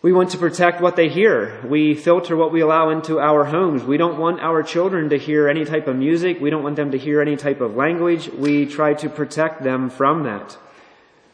We 0.00 0.12
want 0.12 0.30
to 0.30 0.38
protect 0.38 0.80
what 0.80 0.94
they 0.94 1.08
hear. 1.08 1.60
We 1.66 1.94
filter 1.94 2.36
what 2.36 2.52
we 2.52 2.60
allow 2.60 2.90
into 2.90 3.18
our 3.18 3.44
homes. 3.44 3.82
We 3.82 3.96
don't 3.96 4.18
want 4.18 4.40
our 4.40 4.62
children 4.62 5.08
to 5.08 5.18
hear 5.18 5.48
any 5.48 5.64
type 5.64 5.88
of 5.88 5.96
music. 5.96 6.40
We 6.40 6.50
don't 6.50 6.62
want 6.62 6.76
them 6.76 6.92
to 6.92 6.98
hear 6.98 7.20
any 7.20 7.36
type 7.36 7.60
of 7.60 7.74
language. 7.74 8.28
We 8.28 8.66
try 8.66 8.94
to 8.94 9.08
protect 9.08 9.64
them 9.64 9.90
from 9.90 10.22
that. 10.22 10.56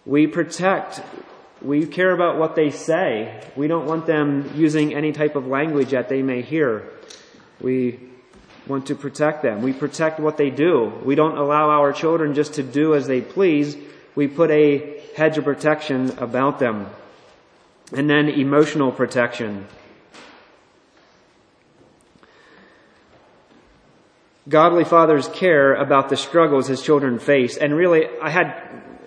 We 0.07 0.27
protect, 0.27 1.03
we 1.61 1.87
care 1.87 2.13
about 2.13 2.39
what 2.39 2.57
they 2.57 2.71
say. 2.71 3.43
We 3.55 3.69
don't 3.69 3.85
want 3.85 4.07
them 4.07 4.51
using 4.55 4.95
any 4.95 5.13
type 5.13 5.37
of 5.37 5.47
language 5.47 5.91
that 5.91 6.09
they 6.09 6.23
may 6.23 6.41
hear. 6.41 6.89
We 7.61 8.01
want 8.67 8.87
to 8.87 8.95
protect 8.95 9.43
them. 9.43 9.63
We 9.63 9.73
protect 9.73 10.19
what 10.21 10.37
they 10.37 10.51
do. 10.51 10.93
We 11.05 11.15
don't 11.15 11.37
allow 11.37 11.71
our 11.71 11.93
children 11.93 12.35
just 12.35 12.55
to 12.55 12.63
do 12.63 12.95
as 12.95 13.07
they 13.07 13.21
please. 13.21 13.77
We 14.15 14.29
put 14.29 14.51
a 14.51 15.03
hedge 15.17 15.39
of 15.39 15.45
protection 15.45 16.19
about 16.19 16.59
them. 16.59 16.87
And 17.93 18.09
then 18.09 18.29
emotional 18.29 18.91
protection. 18.91 19.67
Godly 24.49 24.85
fathers 24.85 25.29
care 25.29 25.75
about 25.75 26.09
the 26.09 26.17
struggles 26.17 26.67
his 26.67 26.83
children 26.83 27.19
face. 27.19 27.57
And 27.57 27.75
really, 27.75 28.09
I 28.21 28.31
had, 28.31 28.55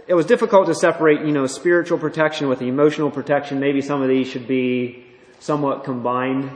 it 0.08 0.14
was 0.14 0.26
difficult 0.26 0.68
to 0.68 0.76
separate, 0.76 1.22
you 1.22 1.32
know, 1.32 1.48
spiritual 1.48 1.98
protection 1.98 2.48
with 2.48 2.62
emotional 2.62 3.12
protection. 3.12 3.60
Maybe 3.60 3.82
some 3.82 4.02
of 4.02 4.10
these 4.10 4.28
should 4.28 4.48
be 4.48 5.06
somewhat 5.40 5.84
combined. 5.84 6.52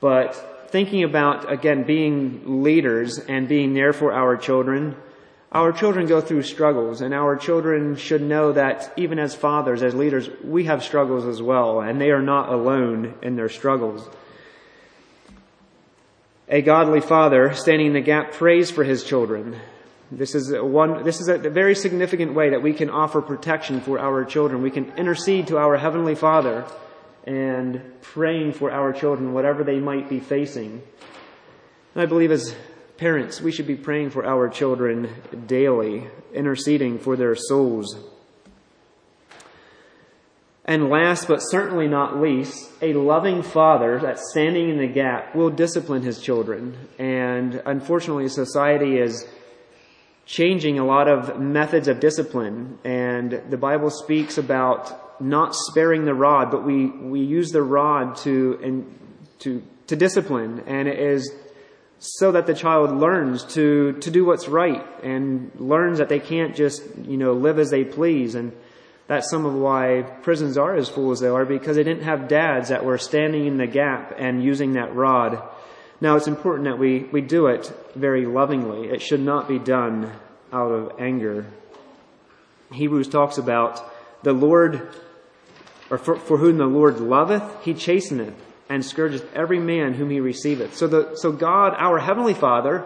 But 0.00 0.47
thinking 0.70 1.02
about, 1.04 1.50
again, 1.50 1.84
being 1.84 2.62
leaders 2.62 3.18
and 3.18 3.48
being 3.48 3.74
there 3.74 3.92
for 3.92 4.12
our 4.12 4.36
children, 4.36 4.96
our 5.50 5.72
children 5.72 6.06
go 6.06 6.20
through 6.20 6.42
struggles 6.42 7.00
and 7.00 7.14
our 7.14 7.34
children 7.36 7.96
should 7.96 8.20
know 8.20 8.52
that 8.52 8.92
even 8.96 9.18
as 9.18 9.34
fathers, 9.34 9.82
as 9.82 9.94
leaders, 9.94 10.28
we 10.44 10.64
have 10.64 10.84
struggles 10.84 11.24
as 11.24 11.40
well 11.40 11.80
and 11.80 12.00
they 12.00 12.10
are 12.10 12.22
not 12.22 12.50
alone 12.50 13.14
in 13.22 13.36
their 13.36 13.48
struggles. 13.48 14.06
A 16.50 16.60
godly 16.60 17.00
father 17.00 17.54
standing 17.54 17.88
in 17.88 17.92
the 17.94 18.00
gap 18.00 18.32
prays 18.32 18.70
for 18.70 18.84
his 18.84 19.04
children. 19.04 19.58
This 20.10 20.34
is 20.34 20.52
one, 20.52 21.04
this 21.04 21.20
is 21.20 21.28
a 21.28 21.38
very 21.38 21.74
significant 21.74 22.34
way 22.34 22.50
that 22.50 22.62
we 22.62 22.72
can 22.72 22.88
offer 22.88 23.20
protection 23.20 23.80
for 23.80 23.98
our 23.98 24.24
children. 24.24 24.62
We 24.62 24.70
can 24.70 24.92
intercede 24.96 25.48
to 25.48 25.58
our 25.58 25.76
heavenly 25.76 26.14
father 26.14 26.66
and 27.28 28.00
praying 28.00 28.54
for 28.54 28.72
our 28.72 28.92
children, 28.92 29.32
whatever 29.32 29.62
they 29.62 29.78
might 29.78 30.08
be 30.08 30.18
facing. 30.18 30.82
And 31.94 32.02
I 32.02 32.06
believe 32.06 32.30
as 32.30 32.54
Parents, 32.98 33.40
we 33.40 33.52
should 33.52 33.68
be 33.68 33.76
praying 33.76 34.10
for 34.10 34.26
our 34.26 34.48
children 34.48 35.08
daily, 35.46 36.08
interceding 36.34 36.98
for 36.98 37.14
their 37.14 37.36
souls. 37.36 37.96
And 40.64 40.90
last 40.90 41.28
but 41.28 41.38
certainly 41.38 41.86
not 41.86 42.20
least, 42.20 42.68
a 42.82 42.94
loving 42.94 43.44
father 43.44 44.00
that's 44.00 44.28
standing 44.32 44.68
in 44.68 44.78
the 44.78 44.88
gap 44.88 45.36
will 45.36 45.48
discipline 45.48 46.02
his 46.02 46.20
children. 46.20 46.76
And 46.98 47.62
unfortunately, 47.64 48.28
society 48.30 48.98
is 48.98 49.24
changing 50.26 50.80
a 50.80 50.84
lot 50.84 51.06
of 51.06 51.38
methods 51.38 51.86
of 51.86 52.00
discipline. 52.00 52.80
And 52.82 53.42
the 53.48 53.56
Bible 53.56 53.90
speaks 53.90 54.38
about 54.38 55.07
not 55.20 55.54
sparing 55.54 56.04
the 56.04 56.14
rod, 56.14 56.50
but 56.50 56.64
we, 56.64 56.86
we 56.86 57.20
use 57.20 57.50
the 57.50 57.62
rod 57.62 58.16
to, 58.18 58.58
and 58.62 58.98
to, 59.40 59.62
to 59.88 59.96
discipline. 59.96 60.64
And 60.66 60.88
it 60.88 60.98
is 60.98 61.32
so 61.98 62.32
that 62.32 62.46
the 62.46 62.54
child 62.54 62.96
learns 62.96 63.44
to, 63.54 63.92
to 64.00 64.10
do 64.10 64.24
what's 64.24 64.48
right 64.48 64.86
and 65.02 65.50
learns 65.56 65.98
that 65.98 66.08
they 66.08 66.20
can't 66.20 66.54
just, 66.54 66.82
you 67.04 67.16
know, 67.16 67.32
live 67.32 67.58
as 67.58 67.70
they 67.70 67.84
please. 67.84 68.34
And 68.34 68.52
that's 69.08 69.28
some 69.30 69.44
of 69.44 69.54
why 69.54 70.02
prisons 70.22 70.56
are 70.56 70.76
as 70.76 70.88
full 70.88 71.10
as 71.10 71.20
they 71.20 71.28
are 71.28 71.44
because 71.44 71.76
they 71.76 71.82
didn't 71.82 72.04
have 72.04 72.28
dads 72.28 72.68
that 72.68 72.84
were 72.84 72.98
standing 72.98 73.46
in 73.46 73.56
the 73.56 73.66
gap 73.66 74.14
and 74.16 74.44
using 74.44 74.74
that 74.74 74.94
rod. 74.94 75.42
Now 76.00 76.16
it's 76.16 76.28
important 76.28 76.66
that 76.66 76.78
we, 76.78 77.00
we 77.00 77.20
do 77.20 77.48
it 77.48 77.72
very 77.96 78.26
lovingly. 78.26 78.88
It 78.88 79.02
should 79.02 79.20
not 79.20 79.48
be 79.48 79.58
done 79.58 80.12
out 80.52 80.70
of 80.70 81.00
anger. 81.00 81.46
Hebrews 82.72 83.08
talks 83.08 83.38
about 83.38 83.82
the 84.22 84.32
Lord, 84.32 84.88
or 85.90 85.98
for, 85.98 86.16
for 86.16 86.38
whom 86.38 86.58
the 86.58 86.66
Lord 86.66 87.00
loveth, 87.00 87.64
he 87.64 87.74
chasteneth 87.74 88.34
and 88.68 88.84
scourgeth 88.84 89.32
every 89.34 89.58
man 89.58 89.94
whom 89.94 90.10
he 90.10 90.20
receiveth. 90.20 90.76
So 90.76 90.86
the, 90.86 91.16
so 91.16 91.32
God, 91.32 91.74
our 91.78 91.98
heavenly 91.98 92.34
Father, 92.34 92.84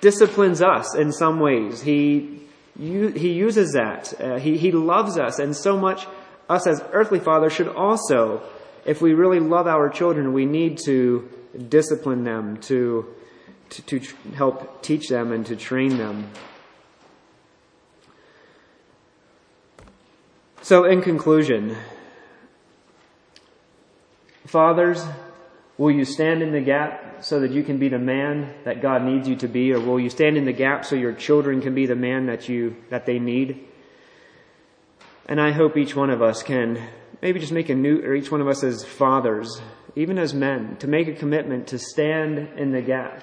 disciplines 0.00 0.60
us 0.60 0.94
in 0.94 1.12
some 1.12 1.40
ways. 1.40 1.80
He, 1.80 2.42
he 2.76 3.32
uses 3.32 3.72
that. 3.72 4.12
Uh, 4.20 4.38
he, 4.38 4.58
he 4.58 4.70
loves 4.70 5.18
us 5.18 5.38
and 5.38 5.56
so 5.56 5.78
much 5.78 6.06
us 6.48 6.66
as 6.66 6.82
earthly 6.92 7.20
fathers 7.20 7.54
should 7.54 7.68
also, 7.68 8.42
if 8.84 9.00
we 9.00 9.14
really 9.14 9.40
love 9.40 9.66
our 9.66 9.88
children, 9.88 10.34
we 10.34 10.44
need 10.44 10.78
to 10.84 11.28
discipline 11.68 12.24
them, 12.24 12.58
to, 12.58 13.06
to, 13.70 13.82
to 13.82 14.00
help 14.34 14.82
teach 14.82 15.08
them 15.08 15.32
and 15.32 15.46
to 15.46 15.56
train 15.56 15.96
them. 15.96 16.30
So 20.64 20.84
in 20.84 21.02
conclusion, 21.02 21.76
Fathers, 24.46 25.04
will 25.76 25.90
you 25.90 26.06
stand 26.06 26.40
in 26.40 26.52
the 26.52 26.62
gap 26.62 27.22
so 27.22 27.40
that 27.40 27.50
you 27.50 27.62
can 27.62 27.76
be 27.76 27.90
the 27.90 27.98
man 27.98 28.54
that 28.64 28.80
God 28.80 29.02
needs 29.02 29.28
you 29.28 29.36
to 29.36 29.46
be, 29.46 29.74
or 29.74 29.80
will 29.80 30.00
you 30.00 30.08
stand 30.08 30.38
in 30.38 30.46
the 30.46 30.54
gap 30.54 30.86
so 30.86 30.96
your 30.96 31.12
children 31.12 31.60
can 31.60 31.74
be 31.74 31.84
the 31.84 31.94
man 31.94 32.24
that 32.28 32.48
you, 32.48 32.76
that 32.88 33.04
they 33.04 33.18
need? 33.18 33.62
And 35.26 35.38
I 35.38 35.52
hope 35.52 35.76
each 35.76 35.94
one 35.94 36.08
of 36.08 36.22
us 36.22 36.42
can 36.42 36.82
maybe 37.20 37.40
just 37.40 37.52
make 37.52 37.68
a 37.68 37.74
new, 37.74 37.98
or 37.98 38.14
each 38.14 38.30
one 38.30 38.40
of 38.40 38.48
us 38.48 38.64
as 38.64 38.86
fathers, 38.86 39.60
even 39.96 40.16
as 40.16 40.32
men, 40.32 40.78
to 40.78 40.86
make 40.86 41.08
a 41.08 41.12
commitment 41.12 41.66
to 41.66 41.78
stand 41.78 42.38
in 42.58 42.72
the 42.72 42.80
gap. 42.80 43.22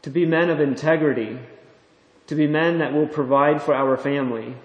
To 0.00 0.08
be 0.08 0.24
men 0.24 0.48
of 0.48 0.60
integrity. 0.60 1.38
To 2.28 2.34
be 2.34 2.46
men 2.46 2.78
that 2.78 2.94
will 2.94 3.06
provide 3.06 3.60
for 3.60 3.74
our 3.74 3.98
family. 3.98 4.56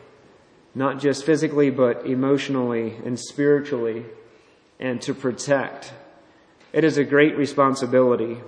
Not 0.75 0.99
just 0.99 1.25
physically, 1.25 1.69
but 1.69 2.05
emotionally 2.05 2.97
and 3.05 3.17
spiritually 3.17 4.05
and 4.79 5.01
to 5.03 5.13
protect. 5.13 5.93
It 6.73 6.83
is 6.83 6.97
a 6.97 7.05
great 7.05 7.37
responsibility. 7.37 8.41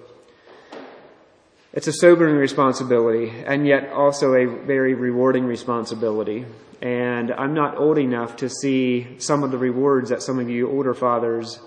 It's 1.74 1.88
a 1.88 1.94
sobering 1.94 2.36
responsibility 2.36 3.30
and 3.46 3.66
yet 3.66 3.92
also 3.94 4.34
a 4.34 4.46
very 4.46 4.94
rewarding 4.94 5.46
responsibility. 5.46 6.46
And 6.82 7.32
I'm 7.32 7.54
not 7.54 7.78
old 7.78 7.98
enough 7.98 8.36
to 8.38 8.50
see 8.50 9.20
some 9.20 9.44
of 9.44 9.52
the 9.52 9.58
rewards 9.58 10.10
that 10.10 10.22
some 10.22 10.38
of 10.40 10.50
you 10.50 10.70
older 10.70 10.94
fathers 10.94 11.60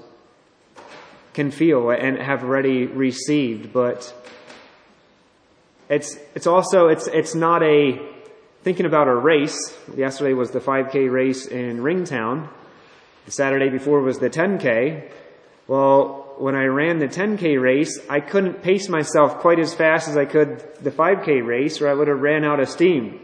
can 1.33 1.51
feel 1.51 1.91
and 1.91 2.19
have 2.19 2.45
already 2.45 2.87
received, 2.87 3.73
but 3.73 4.13
it's, 5.89 6.17
it's 6.35 6.47
also, 6.47 6.89
it's, 6.89 7.07
it's 7.09 7.35
not 7.35 7.63
a, 7.63 8.01
thinking 8.63 8.87
about 8.87 9.09
a 9.09 9.15
race. 9.15 9.77
Yesterday 9.97 10.35
was 10.35 10.51
the 10.51 10.61
5K 10.61 11.11
race 11.11 11.47
in 11.47 11.79
Ringtown. 11.79 12.49
The 13.25 13.31
Saturday 13.31 13.71
before 13.71 14.01
was 14.01 14.19
the 14.19 14.31
10K. 14.31 15.11
Well, 15.67 16.35
when 16.39 16.55
I 16.55 16.65
ran 16.65 16.99
the 16.99 17.09
10K 17.09 17.61
race, 17.61 17.99
I 18.09 18.21
couldn't 18.21 18.63
pace 18.63 18.89
myself 18.89 19.39
quite 19.39 19.59
as 19.59 19.75
fast 19.75 20.09
as 20.09 20.17
I 20.17 20.25
could 20.25 20.59
the 20.83 20.91
5K 20.91 21.47
race 21.47 21.81
or 21.81 21.89
I 21.89 21.95
would 21.95 22.09
have 22.09 22.21
ran 22.21 22.45
out 22.45 22.61
of 22.61 22.69
steam. 22.69 23.21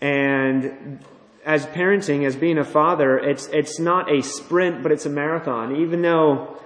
And 0.00 1.00
as 1.44 1.66
parenting, 1.66 2.26
as 2.26 2.36
being 2.36 2.58
a 2.58 2.64
father, 2.64 3.18
it's, 3.18 3.46
it's 3.46 3.78
not 3.78 4.12
a 4.12 4.22
sprint, 4.22 4.82
but 4.82 4.92
it's 4.92 5.06
a 5.06 5.10
marathon. 5.10 5.76
Even 5.76 6.02
though 6.02 6.58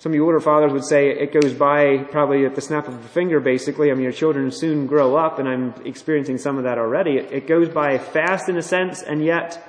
Some 0.00 0.12
of 0.12 0.16
you 0.16 0.24
older 0.24 0.40
fathers 0.40 0.72
would 0.72 0.86
say 0.86 1.10
it 1.10 1.30
goes 1.30 1.52
by 1.52 1.98
probably 1.98 2.46
at 2.46 2.54
the 2.54 2.62
snap 2.62 2.88
of 2.88 2.94
a 2.94 3.08
finger, 3.08 3.38
basically. 3.38 3.90
I 3.90 3.94
mean, 3.94 4.02
your 4.02 4.12
children 4.12 4.50
soon 4.50 4.86
grow 4.86 5.14
up, 5.14 5.38
and 5.38 5.46
I'm 5.46 5.74
experiencing 5.84 6.38
some 6.38 6.56
of 6.56 6.64
that 6.64 6.78
already. 6.78 7.18
It, 7.18 7.30
it 7.30 7.46
goes 7.46 7.68
by 7.68 7.98
fast 7.98 8.48
in 8.48 8.56
a 8.56 8.62
sense, 8.62 9.02
and 9.02 9.22
yet 9.22 9.62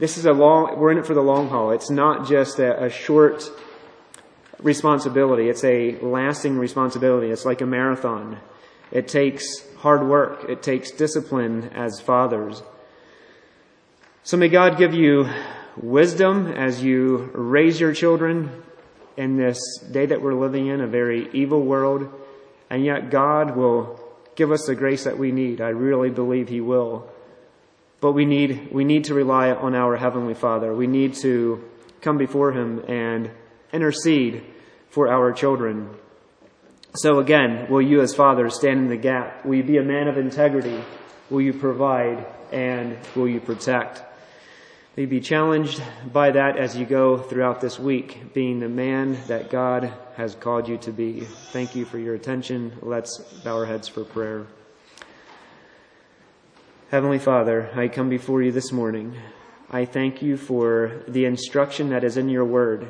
this 0.00 0.18
is 0.18 0.26
a 0.26 0.32
long, 0.32 0.80
we're 0.80 0.90
in 0.90 0.98
it 0.98 1.06
for 1.06 1.14
the 1.14 1.22
long 1.22 1.48
haul. 1.48 1.70
It's 1.70 1.90
not 1.90 2.26
just 2.26 2.58
a, 2.58 2.86
a 2.86 2.90
short 2.90 3.48
responsibility. 4.58 5.48
It's 5.48 5.62
a 5.62 5.96
lasting 6.00 6.58
responsibility. 6.58 7.30
It's 7.30 7.44
like 7.44 7.60
a 7.60 7.66
marathon. 7.66 8.40
It 8.90 9.06
takes 9.06 9.64
hard 9.76 10.08
work. 10.08 10.46
It 10.48 10.60
takes 10.60 10.90
discipline 10.90 11.70
as 11.72 12.00
fathers. 12.00 12.64
So 14.24 14.36
may 14.36 14.48
God 14.48 14.76
give 14.76 14.92
you 14.92 15.28
wisdom 15.76 16.48
as 16.48 16.82
you 16.82 17.30
raise 17.32 17.78
your 17.78 17.94
children 17.94 18.50
in 19.16 19.36
this 19.36 19.58
day 19.90 20.06
that 20.06 20.22
we're 20.22 20.34
living 20.34 20.66
in, 20.66 20.80
a 20.80 20.86
very 20.86 21.28
evil 21.32 21.62
world. 21.62 22.08
And 22.70 22.84
yet 22.84 23.10
God 23.10 23.56
will 23.56 24.00
give 24.34 24.50
us 24.50 24.66
the 24.66 24.74
grace 24.74 25.04
that 25.04 25.18
we 25.18 25.32
need. 25.32 25.60
I 25.60 25.68
really 25.68 26.10
believe 26.10 26.48
He 26.48 26.60
will. 26.60 27.08
But 28.00 28.12
we 28.12 28.24
need, 28.24 28.72
we 28.72 28.84
need 28.84 29.04
to 29.04 29.14
rely 29.14 29.50
on 29.50 29.74
our 29.74 29.96
Heavenly 29.96 30.34
Father. 30.34 30.74
We 30.74 30.86
need 30.86 31.14
to 31.16 31.62
come 32.00 32.18
before 32.18 32.52
Him 32.52 32.84
and 32.88 33.30
intercede 33.72 34.42
for 34.90 35.08
our 35.08 35.32
children. 35.32 35.90
So 36.94 37.20
again, 37.20 37.70
will 37.70 37.80
you 37.80 38.00
as 38.02 38.14
fathers 38.14 38.54
stand 38.54 38.80
in 38.80 38.88
the 38.88 38.96
gap? 38.96 39.46
Will 39.46 39.54
you 39.54 39.62
be 39.62 39.78
a 39.78 39.82
man 39.82 40.08
of 40.08 40.18
integrity? 40.18 40.82
Will 41.30 41.40
you 41.40 41.52
provide? 41.52 42.26
And 42.50 42.98
will 43.16 43.28
you 43.28 43.40
protect? 43.40 44.02
May 44.94 45.06
be 45.06 45.20
challenged 45.20 45.82
by 46.12 46.32
that 46.32 46.58
as 46.58 46.76
you 46.76 46.84
go 46.84 47.16
throughout 47.16 47.62
this 47.62 47.78
week, 47.78 48.34
being 48.34 48.60
the 48.60 48.68
man 48.68 49.16
that 49.26 49.48
God 49.48 49.90
has 50.16 50.34
called 50.34 50.68
you 50.68 50.76
to 50.78 50.92
be. 50.92 51.20
Thank 51.20 51.74
you 51.74 51.86
for 51.86 51.98
your 51.98 52.14
attention. 52.14 52.76
Let's 52.82 53.16
bow 53.42 53.56
our 53.56 53.64
heads 53.64 53.88
for 53.88 54.04
prayer. 54.04 54.46
Heavenly 56.90 57.18
Father, 57.18 57.70
I 57.74 57.88
come 57.88 58.10
before 58.10 58.42
you 58.42 58.52
this 58.52 58.70
morning. 58.70 59.16
I 59.70 59.86
thank 59.86 60.20
you 60.20 60.36
for 60.36 61.02
the 61.08 61.24
instruction 61.24 61.88
that 61.88 62.04
is 62.04 62.18
in 62.18 62.28
your 62.28 62.44
word 62.44 62.86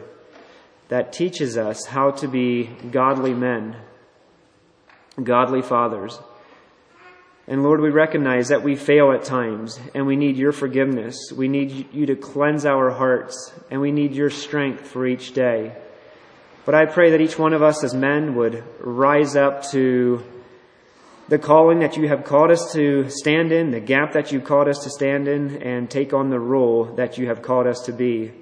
that 0.89 1.13
teaches 1.13 1.57
us 1.57 1.87
how 1.87 2.11
to 2.11 2.27
be 2.27 2.65
godly 2.91 3.33
men, 3.33 3.77
godly 5.23 5.63
fathers. 5.63 6.19
And 7.49 7.63
Lord, 7.63 7.81
we 7.81 7.91
recognize 7.91 8.49
that 8.49 8.63
we 8.63 8.77
fail 8.77 9.13
at 9.13 9.25
times 9.25 9.81
and 9.95 10.07
we 10.07 10.17
need 10.17 10.37
your 10.37 10.53
forgiveness. 10.53 11.17
We 11.37 11.49
need 11.49 11.93
you 11.93 12.07
to 12.07 12.17
cleanse 12.17 12.65
our 12.65 12.91
hearts 12.91 13.53
and 13.71 13.81
we 13.81 13.91
need 13.91 14.13
your 14.13 14.31
strength 14.31 14.87
for 14.87 15.07
each 15.07 15.33
day. 15.33 15.77
But 16.65 16.77
I 16.77 16.87
pray 16.87 17.11
that 17.11 17.21
each 17.21 17.39
one 17.39 17.53
of 17.53 17.63
us 17.63 17.83
as 17.83 17.95
men 17.95 18.37
would 18.37 18.63
rise 18.79 19.35
up 19.35 19.65
to 19.71 20.23
the 21.29 21.39
calling 21.39 21.81
that 21.81 21.97
you 21.97 22.09
have 22.09 22.25
called 22.25 22.51
us 22.51 22.73
to 22.75 23.09
stand 23.09 23.51
in, 23.51 23.73
the 23.73 23.81
gap 23.81 24.13
that 24.13 24.31
you 24.31 24.41
called 24.41 24.69
us 24.69 24.79
to 24.85 24.91
stand 24.91 25.27
in, 25.27 25.63
and 25.63 25.91
take 25.91 26.13
on 26.13 26.31
the 26.31 26.39
role 26.39 26.85
that 26.85 27.19
you 27.19 27.27
have 27.27 27.43
called 27.43 27.67
us 27.67 27.81
to 27.87 27.93
be. 27.93 28.33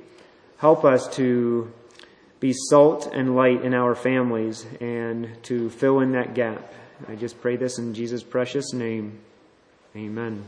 Help 0.59 0.85
us 0.85 1.09
to 1.17 1.73
be 2.41 2.53
salt 2.53 3.11
and 3.13 3.35
light 3.35 3.63
in 3.63 3.73
our 3.75 3.95
families 3.95 4.67
and 4.81 5.43
to 5.45 5.71
fill 5.71 6.01
in 6.01 6.13
that 6.13 6.35
gap. 6.35 6.75
I 7.09 7.15
just 7.15 7.41
pray 7.41 7.57
this 7.57 7.79
in 7.79 7.95
Jesus' 7.95 8.23
precious 8.23 8.73
name. 8.73 9.19
Amen. 9.97 10.45